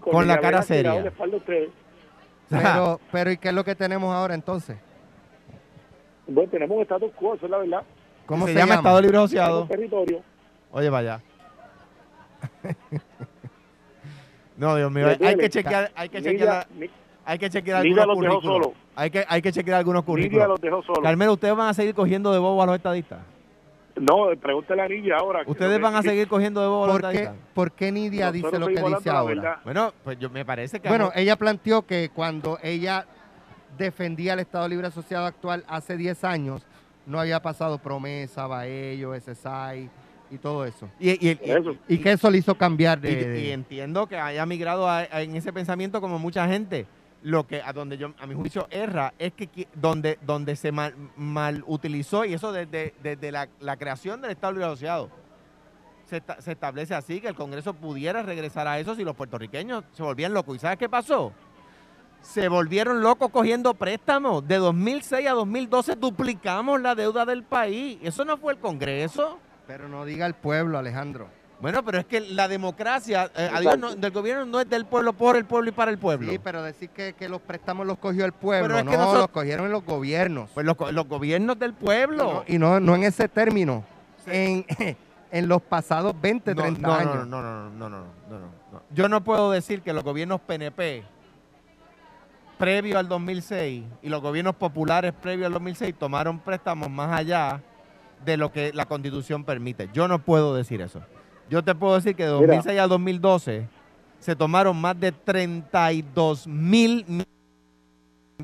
[0.00, 1.12] con, la cara seria?
[2.48, 4.76] Pero, pero ¿y qué es lo que tenemos ahora entonces?
[6.28, 7.82] Bueno, tenemos un status quo, eso es la verdad.
[8.24, 8.76] ¿Cómo se, llama?
[8.76, 9.66] Estado Libre Asociado.
[9.66, 10.22] Territorio.
[10.70, 11.20] Oye, vaya.
[14.56, 16.68] no, Dios mío, hay, que chequear, hay que chequear,
[17.24, 18.68] hay que chequear algunos currículos.
[18.94, 20.60] Hay que, hay que chequear algunos currículos.
[21.02, 23.18] Carmelo, ¿ustedes van a seguir cogiendo de bobo a los estadistas?
[23.96, 25.42] No, pregúntale a Nidia ahora.
[25.46, 28.82] ¿Ustedes van a seguir cogiendo de bobo ¿Por qué, ¿Por qué Nidia dice lo que
[28.82, 29.60] dice ahora?
[29.64, 30.88] Bueno, pues yo me parece que...
[30.88, 33.06] Bueno, ella planteó que cuando ella
[33.78, 36.66] defendía el Estado Libre Asociado actual hace 10 años,
[37.06, 39.88] no había pasado promesa, Baello, SSI
[40.30, 40.88] y todo eso.
[40.98, 43.46] Y, y, que eso le hizo cambiar de...
[43.46, 46.86] Y, entiendo que haya migrado en ese pensamiento como mucha gente
[47.26, 51.64] lo que a donde yo a mi juicio erra es que donde donde se mal,
[51.66, 55.10] utilizó y eso desde, desde la, creación del Estado Libre Asociado.
[56.04, 60.04] Se, se, establece así que el Congreso pudiera regresar a eso si los puertorriqueños se
[60.04, 60.54] volvían locos.
[60.54, 61.32] Y sabes qué pasó
[62.20, 64.46] se volvieron locos cogiendo préstamos.
[64.46, 67.98] De 2006 a 2012 duplicamos la deuda del país.
[68.02, 69.38] Eso no fue el Congreso.
[69.66, 71.28] Pero no diga el pueblo Alejandro
[71.60, 73.50] bueno, pero es que la democracia eh,
[73.96, 76.30] del gobierno no es del pueblo, por el pueblo y para el pueblo.
[76.30, 80.50] Sí, pero decir que, los préstamos los cogió el pueblo, no, los cogieron los gobiernos.
[80.52, 82.44] Pues los, gobiernos del pueblo.
[82.46, 83.84] y no, no en ese término,
[84.26, 84.66] en,
[85.30, 87.26] en los pasados 20, 30 años.
[87.26, 91.04] No no, no, no, no, no, no, Yo no puedo decir que los gobiernos PNP
[92.58, 97.62] previo al 2006 y los gobiernos populares previo al 2006 tomaron préstamos más allá
[98.24, 99.90] de lo que la constitución permite.
[99.92, 101.02] Yo no puedo decir eso.
[101.48, 103.68] Yo te puedo decir que de 2006 a 2012
[104.18, 107.26] se tomaron más de 32 mil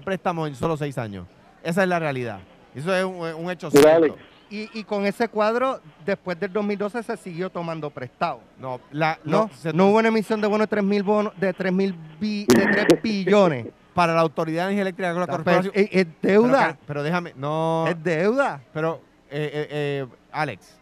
[0.04, 1.26] préstamos en solo seis años.
[1.62, 2.40] Esa es la realidad.
[2.74, 4.16] Eso es un, hecho cierto.
[4.50, 8.40] Y, con ese cuadro, después del 2012 se siguió tomando prestado.
[8.58, 11.04] No, la, no, no, hubo una emisión de bonos de 3 mil
[11.38, 13.68] de 3 mil de 3 billones.
[13.94, 15.72] Para la autoridad de energía eléctrica la corporación.
[15.74, 16.78] Es, deuda.
[16.86, 17.86] Pero, déjame, no.
[17.88, 18.62] Es deuda.
[18.72, 20.78] Pero, eh, eh, eh, Alex,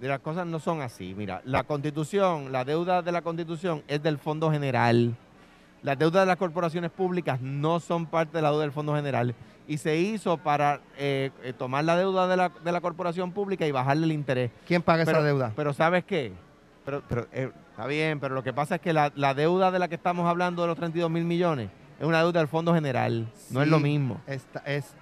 [0.00, 1.14] las cosas no son así.
[1.16, 5.14] Mira, la constitución, la deuda de la constitución es del Fondo General.
[5.82, 9.34] Las deudas de las corporaciones públicas no son parte de la deuda del Fondo General
[9.66, 13.66] y se hizo para eh, eh, tomar la deuda de la, de la, corporación pública
[13.66, 14.50] y bajarle el interés.
[14.66, 15.52] ¿Quién paga esa deuda?
[15.56, 16.32] Pero ¿sabes qué?
[16.84, 19.88] Pero, pero eh, está bien, pero lo que pasa es que la, deuda de la
[19.88, 23.62] que estamos hablando de los 32 mil millones es una deuda del Fondo General, no
[23.62, 24.20] es lo mismo.
[24.26, 24.94] Esta es,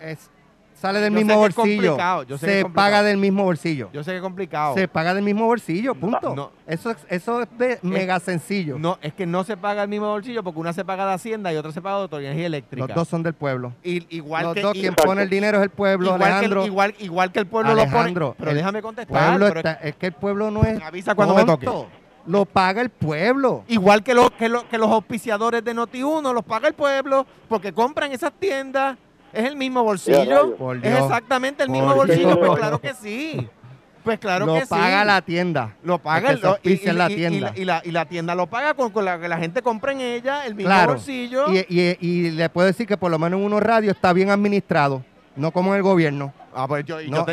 [0.00, 0.30] es
[0.76, 1.96] sale del mismo bolsillo.
[2.38, 3.90] se paga del mismo bolsillo.
[3.92, 4.74] Yo sé que es complicado.
[4.74, 6.52] Se paga del mismo bolsillo, punto.
[6.66, 8.78] Eso, es, eso es, mega sencillo.
[8.78, 11.52] No, es que no se paga del mismo bolsillo porque una se paga de Hacienda
[11.52, 12.86] y otra se paga de Autoridad Eléctrica.
[12.86, 13.72] Los dos son del pueblo.
[13.82, 16.60] Y, igual Los que, dos, quien pone el dinero es el pueblo, igual Alejandro.
[16.62, 18.14] Que igual, igual que el pueblo lo pone.
[18.38, 19.78] Pero déjame contestar.
[19.82, 20.80] es que el pueblo no es.
[20.82, 21.66] avisa cuando me toque.
[22.26, 23.62] Lo paga el pueblo.
[23.68, 27.72] Igual que, lo, que, lo, que los auspiciadores de Noti1 los paga el pueblo porque
[27.72, 28.98] compran esas tiendas
[29.36, 30.56] ¿Es el mismo bolsillo?
[30.82, 33.48] Es exactamente el mismo bolsillo, pues claro que sí.
[34.02, 34.66] Pues claro que sí.
[34.70, 35.74] Lo paga la tienda.
[35.82, 37.52] Lo paga el, y, la tienda.
[37.56, 40.00] Y, la, y, la, tienda lo paga con, con la que la gente compra en
[40.00, 41.46] ella el mismo bolsillo.
[41.50, 45.50] Y, le puedo decir que por lo menos en unos radios está bien administrado, no
[45.50, 46.32] como en el gobierno.
[46.58, 47.26] Ah, pues yo, y yo,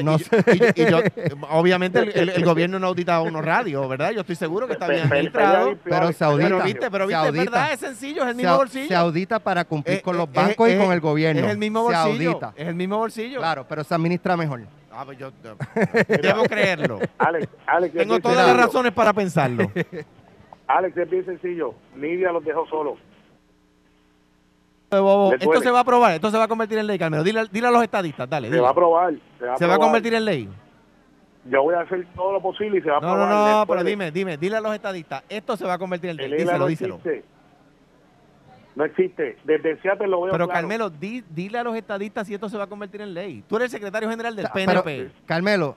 [1.50, 4.12] obviamente el, gobierno no audita unos radios, ¿verdad?
[4.12, 5.78] Yo estoy seguro que está bien administrado.
[5.82, 6.50] Pero se audita.
[6.50, 8.88] Pero viste, pero viste, verdad, es sencillo, es el mismo bolsillo.
[8.90, 11.46] Se audita para cumplir eh, con los bancos y con el gobierno.
[11.46, 12.18] Es el mismo bolsillo.
[12.18, 12.54] Se audita.
[12.58, 13.40] Es el mismo bolsillo.
[13.40, 14.64] Claro, pero se administra mejor.
[14.92, 15.32] Ah, pues yo,
[16.22, 17.00] debo creerlo.
[17.18, 19.72] Alex, Alex, Tengo todas las razones para pensarlo.
[20.68, 21.76] Alex, es bien sencillo.
[21.96, 23.00] Nidia los dejó solos.
[25.40, 27.24] Esto se va a aprobar, esto se va a convertir en ley, Carmelo.
[27.24, 28.50] Dile, a los estadistas, dale.
[28.50, 29.14] Se va a aprobar.
[29.58, 30.50] Se va a, convertir en ley.
[31.46, 33.20] Yo voy a hacer todo lo posible y se va a aprobar.
[33.20, 36.12] No, no, no, pero dime, dime, dile a los estadistas, esto se va a convertir
[36.12, 36.32] en ley.
[36.32, 36.96] díselo, no díselo.
[36.96, 37.34] Existe.
[38.76, 39.38] No existe.
[39.44, 42.64] Desde Seattle lo voy a Pero Carmelo, dile a los estadistas si esto se va
[42.64, 43.44] a convertir en ley.
[43.48, 45.12] Tú eres el secretario general del PNP.
[45.26, 45.76] Carmelo.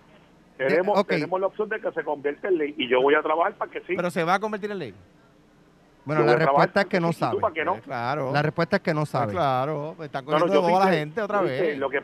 [0.56, 3.54] Tenemos, tenemos la opción de que se convierta en ley y yo voy a trabajar
[3.56, 3.94] para que sí.
[3.94, 4.94] Pero se va a convertir en ley.
[6.06, 7.40] Bueno, la respuesta es que no sabe.
[7.64, 7.80] No?
[7.80, 8.32] claro.
[8.32, 9.32] La respuesta es que no sabe.
[9.32, 11.76] claro, está cogiendo la gente otra vez.
[11.76, 12.00] Lo que,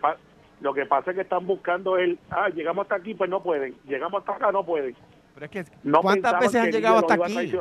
[0.61, 3.77] lo que pasa es que están buscando el, ah, llegamos hasta aquí, pues no pueden.
[3.87, 4.97] Llegamos hasta acá, no pueden.
[5.35, 5.65] Pero es que,
[6.03, 7.53] ¿cuántas veces han llegado hasta aquí?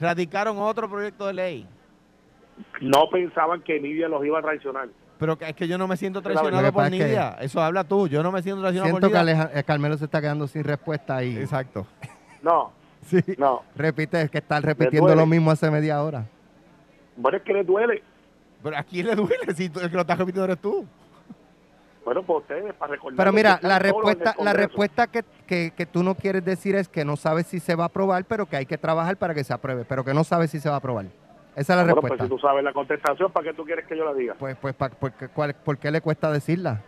[0.00, 1.66] Radicaron otro proyecto de ley.
[2.80, 4.88] No pensaban que Nidia los iba a traicionar.
[5.18, 7.36] Pero es que yo no me siento traicionado por Nidia.
[7.40, 8.06] Eso habla tú.
[8.06, 9.24] Yo no me siento traicionado por Nidia.
[9.24, 11.38] Siento que eh, Carmelo se está quedando sin respuesta ahí.
[11.38, 11.86] Exacto.
[12.40, 12.72] No,
[13.06, 13.20] Sí.
[13.36, 13.62] No.
[13.74, 16.24] Repite, es que estás repitiendo lo mismo hace media hora.
[17.16, 18.02] Bueno, es que le duele.
[18.62, 20.86] Pero ¿a quién le duele si el que lo estás repitiendo eres tú?
[22.04, 23.16] Bueno, pues ustedes, para recordar.
[23.16, 27.16] Pero mira, la respuesta, la respuesta que, que, tú no quieres decir es que no
[27.16, 29.84] sabes si se va a aprobar, pero que hay que trabajar para que se apruebe,
[29.84, 31.06] pero que no sabes si se va a aprobar.
[31.54, 32.16] Esa es la bueno, respuesta.
[32.16, 34.34] Pues si tú sabes la contestación, ¿para qué tú quieres que yo la diga?
[34.38, 36.80] Pues, pues, ¿por qué le cuesta decirla?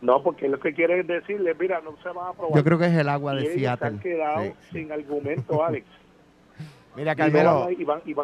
[0.00, 2.56] No, porque lo que quiere decirle, mira, no se va a aprobar.
[2.56, 3.88] Yo creo que es el agua de y Seattle.
[3.88, 5.86] han quedado sin argumento, Alex.
[6.96, 7.68] Mira, Carmelo,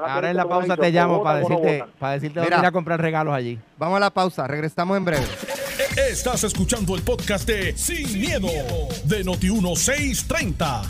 [0.04, 3.32] ahora en la pausa te llamo para decirte, para decirte dónde ir a comprar regalos
[3.32, 3.56] allí.
[3.78, 5.24] Vamos a la pausa, regresamos en breve.
[6.10, 8.48] Estás escuchando el podcast de Sin, miedo,
[9.04, 10.82] de Noti1630.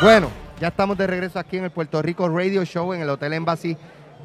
[0.00, 3.32] Bueno, ya estamos de regreso aquí en el Puerto Rico Radio Show en el Hotel
[3.32, 3.76] Embassy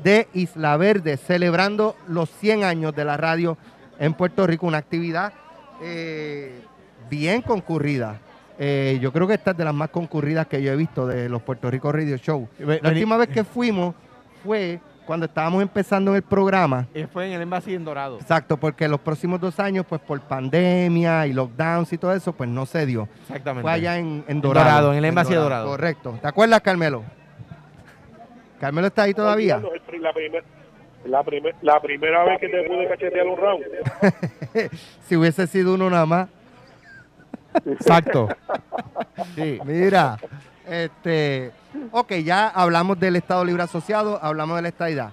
[0.03, 3.57] de Isla Verde, celebrando los 100 años de la radio
[3.99, 5.33] en Puerto Rico, una actividad
[5.81, 6.61] eh,
[7.09, 8.19] bien concurrida.
[8.57, 11.29] Eh, yo creo que esta es de las más concurridas que yo he visto de
[11.29, 12.47] los Puerto Rico Radio Show.
[12.57, 13.95] La última vez que fuimos
[14.43, 16.85] fue cuando estábamos empezando en el programa.
[16.93, 18.19] Y fue en el Embassy en Dorado.
[18.19, 22.49] Exacto, porque los próximos dos años, pues por pandemia y lockdowns y todo eso, pues
[22.49, 23.07] no se dio.
[23.21, 23.63] Exactamente.
[23.63, 24.65] Fue allá en, Dorado.
[24.65, 24.91] Dorado.
[24.91, 25.67] en el Embassy de Dorado.
[25.67, 26.19] Correcto.
[26.21, 27.03] ¿Te acuerdas, Carmelo?
[28.59, 29.57] ¿Carmelo está ahí todavía?
[29.57, 30.13] La,
[31.05, 31.23] la,
[31.61, 33.63] la primera vez que te pude cachetear un round.
[35.07, 36.29] si hubiese sido uno nada más.
[37.65, 38.29] Exacto.
[39.35, 39.59] Sí.
[39.65, 40.17] Mira,
[40.67, 41.51] este,
[41.91, 45.11] ok, ya hablamos del Estado Libre Asociado, hablamos de la estadidad.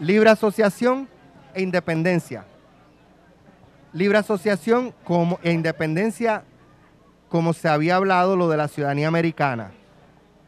[0.00, 1.08] Libre asociación
[1.54, 2.44] e independencia.
[3.92, 6.44] Libre asociación como, e independencia,
[7.28, 9.72] como se había hablado lo de la ciudadanía americana.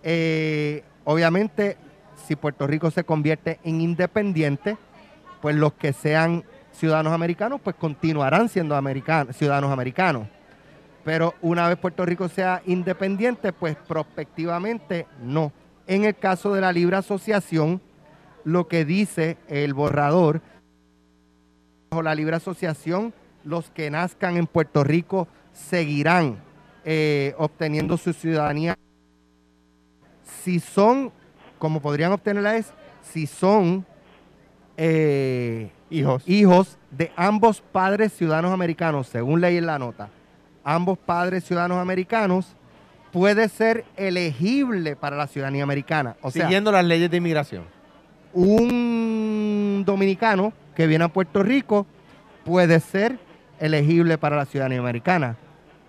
[0.02, 1.78] Eh, obviamente
[2.26, 4.76] si Puerto Rico se convierte en independiente,
[5.40, 8.80] pues los que sean ciudadanos americanos, pues continuarán siendo
[9.32, 10.26] ciudadanos americanos.
[11.04, 15.52] Pero una vez Puerto Rico sea independiente, pues prospectivamente no.
[15.86, 17.80] En el caso de la libre asociación,
[18.44, 20.40] lo que dice el borrador,
[21.90, 23.12] bajo la libre asociación,
[23.44, 26.38] los que nazcan en Puerto Rico seguirán
[26.84, 28.76] eh, obteniendo su ciudadanía.
[30.42, 31.12] Si son,
[31.64, 33.86] como podrían obtenerla es, si son
[34.76, 36.22] eh, hijos.
[36.26, 40.10] hijos de ambos padres ciudadanos americanos, según ley en la nota,
[40.62, 42.54] ambos padres ciudadanos americanos,
[43.12, 46.16] puede ser elegible para la ciudadanía americana.
[46.20, 47.64] O Siguiendo las leyes de inmigración.
[48.34, 51.86] Un dominicano que viene a Puerto Rico
[52.44, 53.18] puede ser
[53.58, 55.38] elegible para la ciudadanía americana.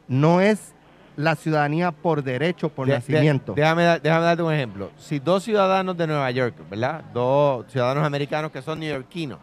[0.07, 0.73] No es
[1.15, 3.53] la ciudadanía por derecho, por nacimiento.
[3.53, 4.91] déjame, déjame darte un ejemplo.
[4.97, 7.03] Si dos ciudadanos de Nueva York, ¿verdad?
[7.13, 9.39] Dos ciudadanos americanos que son neoyorquinos,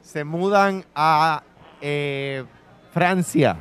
[0.00, 1.42] se mudan a
[1.80, 2.44] eh,
[2.92, 3.56] Francia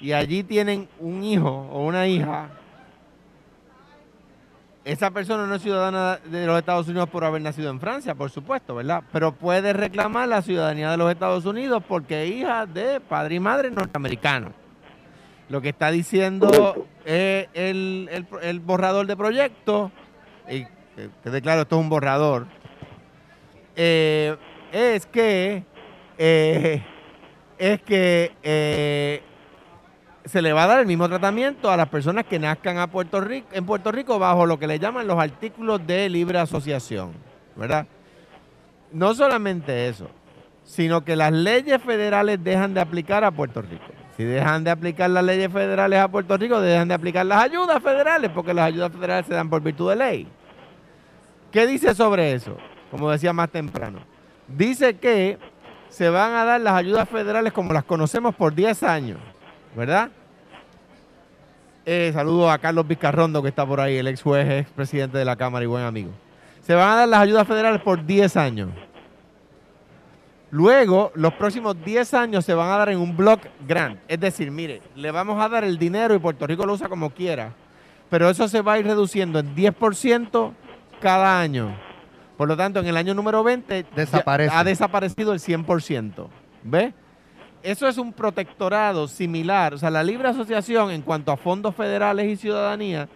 [0.00, 2.48] y allí tienen un hijo o una hija,
[4.84, 8.30] esa persona no es ciudadana de los Estados Unidos por haber nacido en Francia, por
[8.30, 9.04] supuesto, ¿verdad?
[9.12, 13.40] Pero puede reclamar la ciudadanía de los Estados Unidos porque es hija de padre y
[13.40, 14.52] madre norteamericanos.
[15.50, 19.90] Lo que está diciendo el, borrador de proyecto,
[20.48, 20.64] y
[21.22, 22.46] te declaro, esto es un borrador,
[23.74, 24.36] eh,
[24.72, 25.64] es que
[26.18, 26.82] eh,
[27.58, 29.22] es que eh,
[30.24, 33.20] se le va a dar el mismo tratamiento a las personas que nazcan a Puerto
[33.20, 37.12] Rico, en Puerto Rico bajo lo que le llaman los artículos de libre asociación,
[37.56, 37.86] ¿verdad?
[38.92, 40.08] No solamente eso,
[40.64, 43.99] sino que las leyes federales dejan de aplicar a Puerto Rico.
[44.16, 47.82] Si dejan de aplicar las leyes federales a Puerto Rico, dejan de aplicar las ayudas
[47.82, 50.28] federales, porque las ayudas federales se dan por virtud de ley.
[51.50, 52.56] ¿Qué dice sobre eso?
[52.90, 54.00] Como decía más temprano.
[54.46, 55.38] Dice que
[55.88, 59.18] se van a dar las ayudas federales como las conocemos por 10 años.
[59.74, 60.10] ¿verdad?
[61.86, 65.24] Eh, saludo a Carlos Vizcarrondo, que está por ahí, el ex juez, ex presidente de
[65.24, 66.10] la Cámara y buen amigo.
[66.62, 68.68] Se van a dar las ayudas federales por 10 años.
[70.50, 74.00] Luego, los próximos 10 años se van a dar en un block grant.
[74.08, 77.10] Es decir, mire, le vamos a dar el dinero y Puerto Rico lo usa como
[77.10, 77.52] quiera.
[78.08, 80.52] Pero eso se va a ir reduciendo en 10%
[81.00, 81.76] cada año.
[82.36, 83.86] Por lo tanto, en el año número 20
[84.50, 86.26] ha desaparecido el 100%.
[86.62, 86.92] ¿Ve?
[87.62, 92.26] eso es un protectorado similar, o sea, la libre asociación en cuanto a fondos federales
[92.26, 93.08] y ciudadanía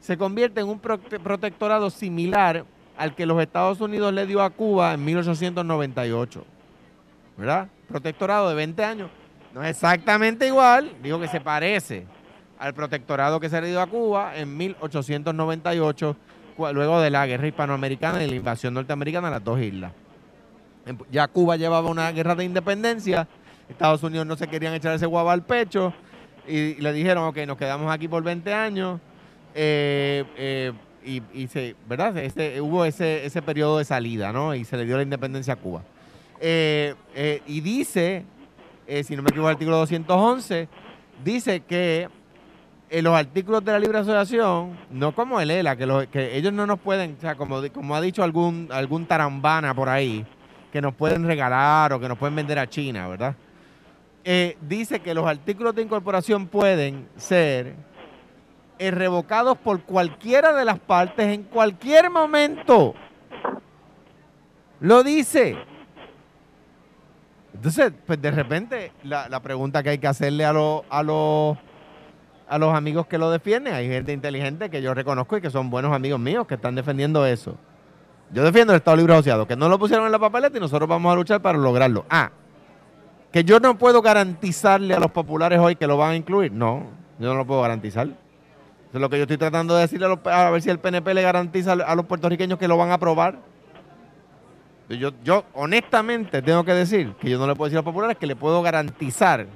[0.00, 2.64] se convierte en un protectorado similar
[2.96, 6.44] al que los Estados Unidos le dio a Cuba en 1898.
[7.36, 7.68] ¿Verdad?
[7.88, 9.10] Protectorado de 20 años.
[9.52, 12.06] No es exactamente igual, digo que se parece
[12.58, 16.16] al protectorado que se le dio a Cuba en 1898,
[16.72, 19.92] luego de la guerra hispanoamericana y la invasión norteamericana a las dos islas.
[21.10, 23.28] Ya Cuba llevaba una guerra de independencia
[23.68, 25.92] Estados Unidos no se querían echar ese guava al pecho
[26.46, 29.00] y, le dijeron, ok, nos quedamos aquí por 20 años.
[29.54, 30.72] Eh, eh,
[31.32, 32.16] y, se, ¿verdad?
[32.18, 34.54] Este, hubo ese, ese periodo de salida, ¿no?
[34.54, 35.82] Y se le dio la independencia a Cuba.
[36.40, 36.94] Eh,
[37.46, 38.24] y dice,
[39.04, 40.68] si no me equivoco, el artículo 211,
[41.24, 42.08] dice que
[42.90, 46.78] los artículos de la libre asociación, no como el ELA, que, que ellos no nos
[46.78, 50.24] pueden, o sea, como, como ha dicho algún, algún tarambana por ahí,
[50.72, 53.34] que nos pueden regalar o que nos pueden vender a China, ¿verdad?
[54.28, 57.76] Eh, dice que los artículos de incorporación pueden ser
[58.76, 62.94] eh, revocados por cualquiera de las partes en cualquier momento.
[64.80, 65.56] Lo dice.
[67.56, 70.98] Entonces, pues de repente, la, pregunta que hay que hacerle a, a,
[72.48, 75.70] a los amigos que lo defienden, hay gente inteligente que yo reconozco y que son
[75.70, 77.56] buenos amigos míos que están defendiendo eso.
[78.30, 80.86] Yo defiendo el Estado Libre Asociado, que no lo pusieron en la papeleta y nosotros
[80.86, 82.04] vamos a luchar para lograrlo.
[82.10, 82.30] Ah,
[83.32, 86.52] que yo no puedo garantizarle a los populares hoy que lo van a incluir.
[86.52, 86.84] No,
[87.18, 88.06] yo no lo puedo garantizar.
[88.06, 88.14] Eso
[88.92, 91.72] es lo que yo estoy tratando de decirle a, ver si el PNP le garantiza
[91.72, 93.38] a los puertorriqueños que lo van a aprobar.
[94.88, 98.16] Yo, yo honestamente tengo que decir que yo no le puedo decir a los populares
[98.18, 99.46] que le puedo garantizar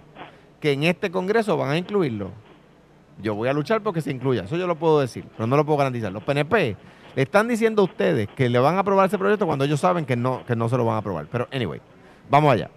[0.59, 2.31] que en este Congreso van a incluirlo.
[3.22, 5.64] Yo voy a luchar porque se incluya, eso yo lo puedo decir, pero no lo
[5.64, 6.11] puedo garantizar.
[6.11, 6.76] Los PNP
[7.14, 10.05] le están diciendo a ustedes que le van a aprobar ese proyecto cuando ellos saben
[10.05, 11.26] que no, que no se lo van a aprobar.
[11.31, 11.81] Pero anyway,
[12.28, 12.70] vamos allá.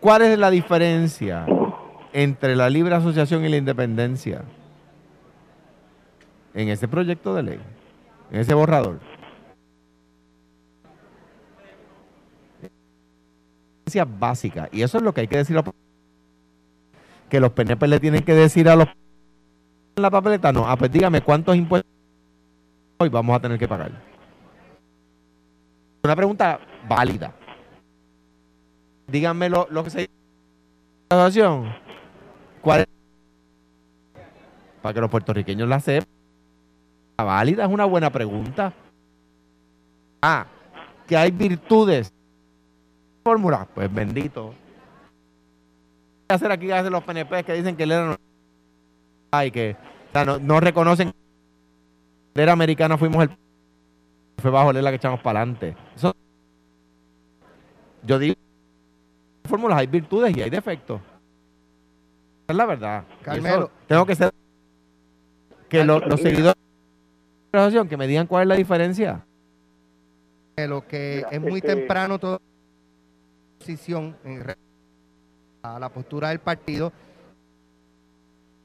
[0.00, 1.46] ¿Cuál es la diferencia
[2.12, 4.42] entre la libre asociación y la independencia
[6.54, 7.60] en ese proyecto de ley,
[8.32, 8.98] en ese borrador?
[14.18, 15.74] Básica y eso es lo que hay que decir a los
[17.28, 18.88] que los PNP le tienen que decir a los
[19.96, 21.90] en la papeleta no, ah, pues dígame cuántos impuestos
[22.98, 23.92] hoy vamos a tener que pagar.
[26.02, 27.32] Una pregunta válida
[29.06, 30.10] díganme lo, que se
[31.08, 31.72] asociación?
[32.60, 32.86] ¿Cuál?
[34.82, 36.08] Para que los puertorriqueños la sepan.
[37.18, 38.72] válida es una buena pregunta.
[40.22, 40.46] Ah,
[41.06, 42.12] que hay virtudes.
[43.26, 44.54] Fórmula, pues bendito.
[46.28, 48.16] ¿Qué hacer aquí hacer los PNP que dicen que el era
[49.32, 49.76] Ay, que
[50.42, 51.12] no, reconocen
[52.32, 53.30] que era americana fuimos el
[54.38, 55.74] fue bajo la que echamos para adelante.
[58.04, 58.36] yo digo
[59.48, 61.00] fórmulas hay virtudes y hay defectos.
[62.44, 63.04] Esa es la verdad.
[63.88, 64.32] tengo que ser
[65.68, 69.26] que los seguidores de la asociación que me digan cuál es la diferencia.
[70.56, 72.38] Lo que es muy temprano toda
[73.66, 74.16] posición
[75.62, 76.92] a la postura del partido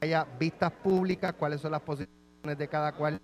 [0.00, 3.20] haya vistas públicas, cuáles son las posiciones de cada cual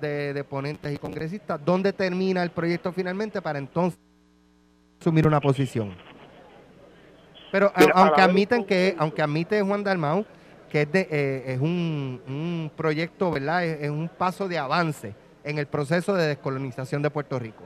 [0.00, 3.98] de, ponentes y congresistas, dónde termina el proyecto finalmente para entonces
[4.98, 5.94] asumir una posición.
[7.50, 10.24] Pero aunque admiten que, aunque admite Juan Dalmau
[10.70, 13.62] que es, de, eh, es un, proyecto, ¿verdad?
[13.66, 15.14] Es, un paso de avance
[15.44, 17.64] en el proceso de descolonización de Puerto Rico.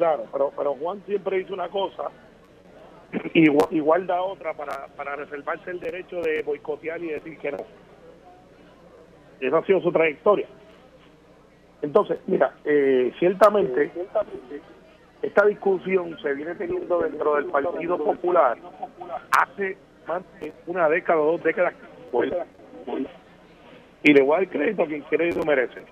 [0.00, 2.04] Claro, pero, pero Juan siempre hizo una cosa
[3.34, 7.58] igual, igual da otra para, para reservarse el derecho de boicotear y decir que no.
[9.40, 10.46] Esa ha sido su trayectoria.
[11.82, 13.92] Entonces, mira, eh, ciertamente,
[15.20, 18.56] esta discusión se viene teniendo dentro del Partido Popular
[19.38, 19.76] hace
[20.08, 21.74] más de una década o dos décadas.
[24.02, 25.82] Y le voy a dar crédito a quien crédito merece.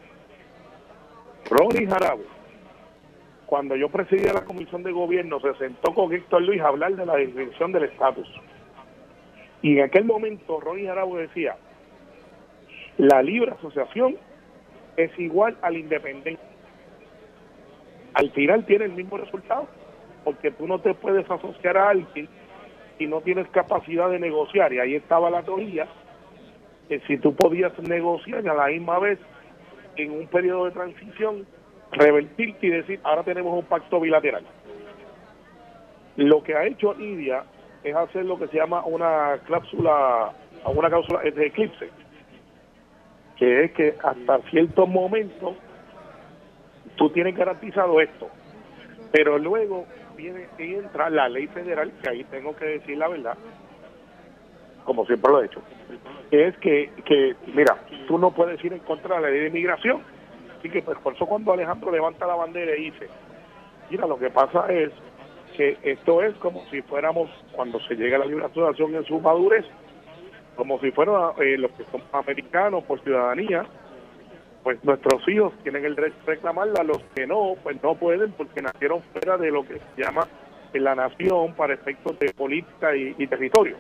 [1.50, 2.37] Ronnie Jarabo
[3.48, 7.06] cuando yo presidía la comisión de gobierno, se sentó con Héctor Luis a hablar de
[7.06, 8.28] la definición del estatus.
[9.62, 11.56] Y en aquel momento, Ronnie Arabo decía,
[12.98, 14.18] la libre asociación
[14.98, 16.46] es igual a la independencia.
[18.12, 19.66] Al final tiene el mismo resultado,
[20.24, 22.28] porque tú no te puedes asociar a alguien
[22.98, 24.74] si no tienes capacidad de negociar.
[24.74, 25.88] Y ahí estaba la teoría,
[26.86, 29.18] que si tú podías negociar a la misma vez
[29.96, 31.46] en un periodo de transición,
[31.92, 34.44] revertirte y decir, ahora tenemos un pacto bilateral.
[36.16, 37.44] Lo que ha hecho India
[37.84, 40.32] es hacer lo que se llama una cláusula,
[40.64, 41.90] una cláusula de eclipse,
[43.36, 45.56] que es que hasta cierto momento
[46.96, 48.28] tú tienes garantizado esto,
[49.12, 49.86] pero luego
[50.16, 53.38] viene y entra la ley federal, que ahí tengo que decir la verdad,
[54.84, 55.62] como siempre lo he hecho,
[56.30, 57.78] que es que, que mira,
[58.08, 60.02] tú no puedes ir en contra de la ley de inmigración,
[60.58, 63.08] Así que pues, por eso cuando Alejandro levanta la bandera y dice,
[63.90, 64.90] mira, lo que pasa es
[65.56, 69.20] que esto es como si fuéramos, cuando se llega a la libre asociación en su
[69.20, 69.64] madurez,
[70.56, 73.66] como si fueran eh, los que son americanos por ciudadanía,
[74.64, 78.60] pues nuestros hijos tienen el derecho de reclamarla, los que no, pues no pueden porque
[78.60, 80.26] nacieron fuera de lo que se llama
[80.74, 83.76] la nación para efectos de política y territorio.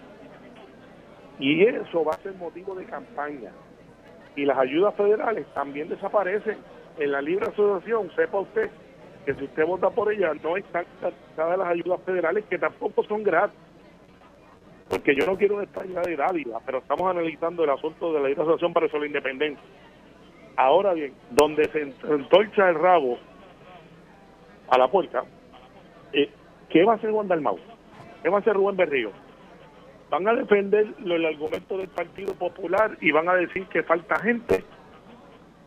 [1.38, 3.52] Y eso va a ser motivo de campaña
[4.36, 6.58] y las ayudas federales también desaparecen.
[6.98, 8.70] En la libre asociación, sepa usted
[9.24, 13.22] que si usted vota por ella, no están garantizadas las ayudas federales, que tampoco son
[13.22, 13.58] gratis.
[14.88, 18.28] Porque yo no quiero una España de dádiva, pero estamos analizando el asunto de la
[18.28, 19.62] libre asociación para eso la independencia.
[20.56, 23.18] Ahora bien, donde se entorcha el rabo
[24.70, 25.24] a la puerta,
[26.12, 26.30] eh,
[26.70, 27.58] ¿qué va a hacer Juan Dalmau?
[28.22, 29.12] ¿Qué va a hacer Rubén Berrío?
[30.10, 34.64] Van a defender el argumento del Partido Popular y van a decir que falta gente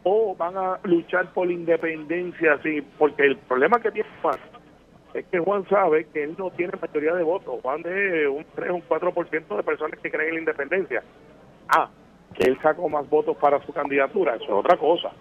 [0.04, 4.40] o van a luchar por la independencia así porque el problema que tiene Juan
[5.14, 8.72] es que Juan sabe que él no tiene mayoría de votos Juan de un 3
[8.72, 11.04] o un 4% de personas que creen en la independencia.
[11.68, 11.90] Ah,
[12.34, 15.12] que él sacó más votos para su candidatura eso es otra cosa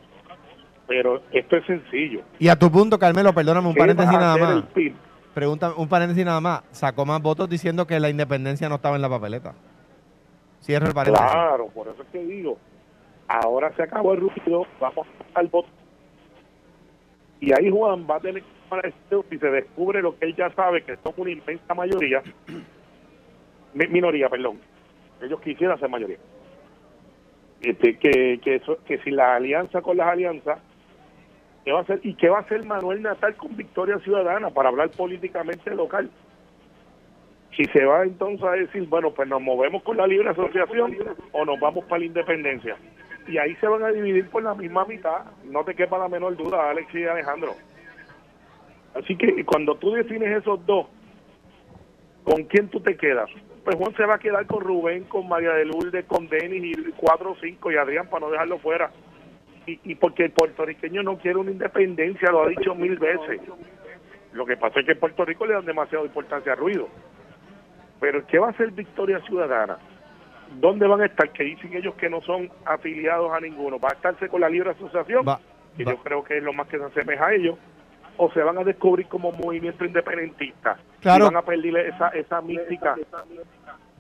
[0.87, 2.23] pero esto es sencillo.
[2.41, 4.65] Y a tu punto Carmelo perdóname un paréntesis nada más
[5.35, 6.63] Pregunta, un paréntesis nada más.
[6.73, 9.55] Sacó más votos diciendo que la independencia no estaba en la papeleta.
[10.61, 11.31] Cierro el paréntesis.
[11.31, 12.59] Claro, por eso es que digo.
[13.29, 15.69] Ahora se acabó el ruido, vamos al voto.
[17.39, 18.61] Y ahí Juan va a tener que
[19.29, 22.23] si se descubre lo que él ya sabe, que son una inmensa mayoría,
[23.75, 24.61] minoría, perdón.
[25.23, 26.19] Ellos quisieran ser mayoría.
[27.61, 30.59] Este, que, que, eso, que si la alianza con las alianzas
[31.65, 32.01] ¿Qué va a hacer?
[32.03, 36.11] ¿Y qué va a hacer Manuel Natal con Victoria Ciudadana para hablar políticamente local?
[37.57, 40.97] Si se va entonces a decir, bueno, pues nos movemos con la libre asociación
[41.33, 42.77] o nos vamos para la independencia.
[43.29, 46.37] Y ahí se van a dividir por la misma mitad, no te quepa la menor
[46.37, 47.55] duda, Alex y Alejandro.
[48.95, 50.87] Así que cuando tú defines esos dos,
[52.25, 53.29] ¿con quién tú te quedas?
[53.65, 56.93] Pues Juan se va a quedar con Rubén, con María de Lourdes, con Denis y
[56.93, 58.91] cuatro o cinco y Adrián para no dejarlo fuera
[59.85, 63.41] y, porque el puertorriqueño no quiere una independencia, lo ha dicho mil veces.
[64.33, 66.89] Lo que pasa es que en Puerto Rico le dan demasiada importancia al ruido.
[68.01, 69.79] Pero ¿qué va a hacer Victoria Ciudadana?
[70.61, 71.31] ¿Dónde van a estar?
[71.31, 73.79] Que dicen ellos que no son afiliados a ninguno.
[73.79, 75.25] ¿Va a estarse con la libre asociación?
[75.77, 77.57] que yo creo que es lo más que se asemeja a ellos.
[78.17, 80.77] ¿O se van a descubrir como movimiento independentista?
[81.01, 81.25] Claro.
[81.25, 82.97] Y van a perder esa, esa mística.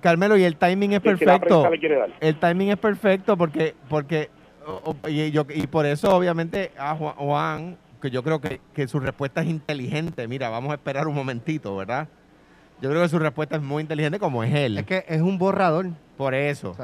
[0.00, 1.70] Carmelo, y el timing es perfecto.
[2.20, 4.28] El timing es perfecto porque, porque
[5.08, 9.42] y, yo, y por eso obviamente a Juan, que yo creo que, que su respuesta
[9.42, 10.26] es inteligente.
[10.26, 12.08] Mira, vamos a esperar un momentito, ¿verdad?
[12.80, 14.78] Yo creo que su respuesta es muy inteligente como es él.
[14.78, 15.86] Es que es un borrador.
[16.16, 16.76] Por eso.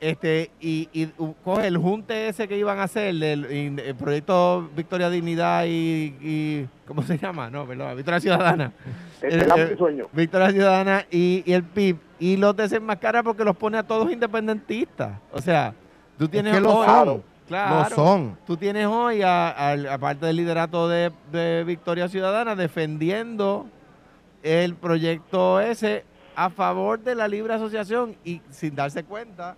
[0.00, 1.06] Este, y, y,
[1.42, 7.16] coge el junte ese que iban a hacer, el, proyecto Victoria Dignidad y, ¿cómo se
[7.16, 7.48] llama?
[7.48, 8.72] No, perdón, Victoria Ciudadana.
[9.22, 10.08] El, el, sueño.
[10.12, 11.96] Victoria Ciudadana y, el PIB.
[12.18, 15.18] Y los desenmascara porque los pone a todos independentistas.
[15.32, 15.74] O sea,
[16.18, 18.38] tú tienes es que hoy, Claro, son.
[18.46, 23.66] Tú tienes hoy, aparte del liderato de, de Victoria Ciudadana, defendiendo
[24.42, 26.04] el proyecto ese
[26.36, 29.56] a favor de la libre asociación y sin darse cuenta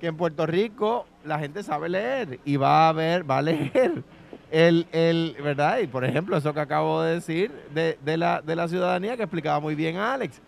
[0.00, 4.02] que en Puerto Rico la gente sabe leer y va a ver, va a leer
[4.50, 5.78] el, el ¿verdad?
[5.78, 9.22] Y por ejemplo, eso que acabo de decir de, de, la, de la ciudadanía que
[9.22, 10.40] explicaba muy bien Alex,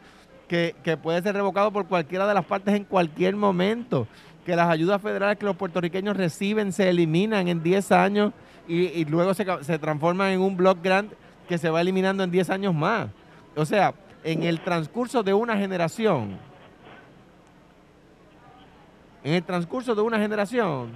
[0.48, 4.06] que, que puede ser revocado por cualquiera de las partes en cualquier momento,
[4.44, 8.32] que las ayudas federales que los puertorriqueños reciben se eliminan en 10 años
[8.66, 11.12] y, luego se, se transforman en un block grant
[11.48, 13.08] que se va eliminando en 10 años más.
[13.56, 16.38] O sea, en el transcurso de una generación,
[19.22, 20.90] en el transcurso de una generación,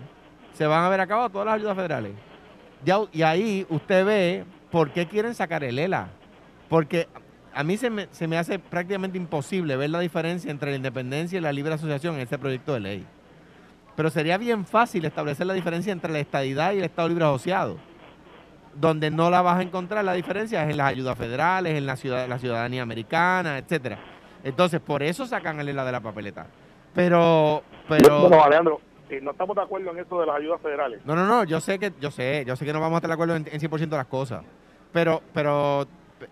[0.54, 2.12] se van a haber acabado todas las ayudas federales.
[3.12, 6.08] y ahí usted ve por qué quieren sacar el ELA.
[6.68, 7.08] Porque
[7.54, 11.38] a mí se me, se me hace prácticamente imposible ver la diferencia entre la independencia
[11.38, 13.06] y la libre asociación en este proyecto de ley.
[13.98, 17.78] Pero sería bien fácil establecer la diferencia entre la estadidad y el Estado libre asociado
[18.72, 21.96] donde no la vas a encontrar la diferencia es en las ayudas federales, en la,
[21.96, 23.98] ciudad, la ciudadanía americana, etcétera.
[24.44, 26.46] Entonces, por eso sacan el ELA de la papeleta.
[26.94, 28.20] Pero, pero...
[28.20, 28.80] Bueno, Alejandro,
[29.10, 31.00] eh, no estamos de acuerdo en eso de las ayudas federales.
[31.04, 33.08] No, no, no, yo sé que, yo sé, yo sé que no vamos a estar
[33.08, 34.44] de acuerdo en, 100% de las cosas.
[34.92, 35.88] Pero, pero,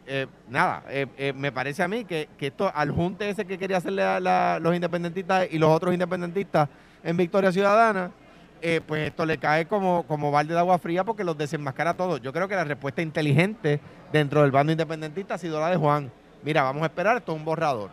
[0.06, 3.78] eh, nada, eh, me parece a mí que, que esto, al junte ese que quería
[3.78, 6.68] hacerle a los independentistas y los otros independentistas
[7.02, 8.10] en Victoria Ciudadana,
[8.62, 12.20] eh, pues esto le cae como, como balde de agua fría porque los desenmascara todos.
[12.20, 13.80] Yo creo que la respuesta inteligente
[14.12, 16.10] dentro del bando independentista ha sido la de Juan.
[16.42, 17.90] Mira, vamos a esperar, esto es un borrador.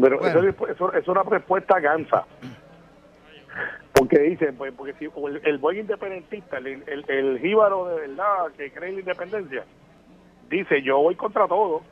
[0.00, 2.24] Pero eso, es una respuesta gansa.
[3.92, 5.08] Porque dicen, pues, porque si
[5.44, 9.64] el, buen independentista, el, el, el jíbaro de verdad que cree en la independencia,
[10.48, 11.82] dice, yo voy contra todo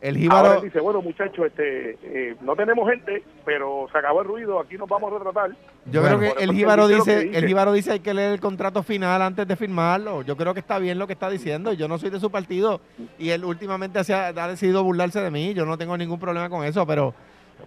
[0.00, 4.60] el jíbaro dice, bueno muchachos, este, eh, no tenemos gente, pero se acabó el ruido,
[4.60, 5.50] aquí nos vamos a retratar.
[5.86, 9.22] Yo creo que el jíbaro dice, el jíbaro dice hay que leer el contrato final
[9.22, 10.22] antes de firmarlo.
[10.22, 11.72] Yo creo que está bien lo que está diciendo.
[11.72, 12.80] Yo no soy de su partido
[13.18, 15.54] y él últimamente ha, ha decidido burlarse de mí.
[15.54, 17.14] Yo no tengo ningún problema con eso, pero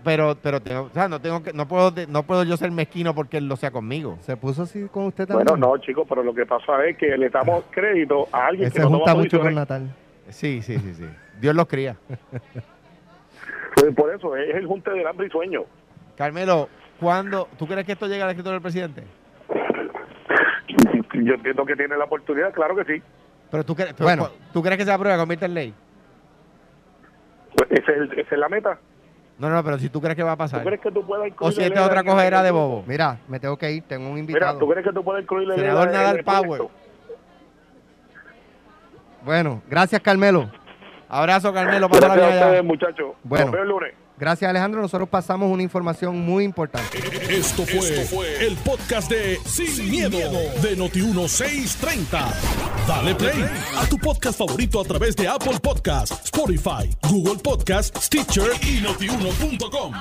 [0.03, 3.37] pero pero o sea, no tengo que no puedo no puedo yo ser mezquino porque
[3.37, 4.17] él lo sea conmigo.
[4.21, 5.47] Se puso así con usted también.
[5.47, 8.79] Bueno, no, chicos, pero lo que pasa es que le damos crédito a alguien que
[8.79, 9.93] se junta mucho con Natal.
[10.29, 11.05] Sí, sí, sí, sí.
[11.39, 11.95] Dios los cría.
[13.75, 15.63] Pues por eso, es el junte del hambre y sueño.
[16.17, 16.67] Carmelo,
[16.99, 19.03] ¿cuándo, ¿tú crees que esto llega al escritorio del presidente?
[21.13, 23.03] Yo entiendo que tiene la oportunidad, claro que sí.
[23.49, 24.29] Pero tú, crees, bueno.
[24.53, 25.73] ¿tú crees que se aprueba, convierte en ley?
[27.55, 28.77] Pues esa es, la meta.
[29.37, 30.59] No, no, pero si tú crees que va a pasar.
[30.61, 32.83] ¿Tú crees que tú puedas O si esta es otra cogera de bobo.
[32.85, 34.53] Mira, me tengo que ir, tengo un invitado.
[34.53, 36.61] Mira, ¿tú crees que tú puedes incluirle Senador Nadal Power.
[39.23, 40.49] Bueno, gracias Carmelo.
[41.09, 41.89] Abrazo, Carmelo.
[41.89, 43.15] Para gracias a ustedes, muchachos.
[43.23, 43.51] Bueno.
[44.19, 44.81] Gracias, Alejandro.
[44.81, 46.99] Nosotros pasamos una información muy importante.
[47.29, 50.17] Esto fue, el podcast de Sin, miedo,
[50.61, 52.33] de Noti1630.
[52.85, 53.45] Dale play
[53.77, 59.93] a tu podcast favorito a través de Apple Podcasts, Spotify, Google Podcasts, Stitcher y notiuno.com.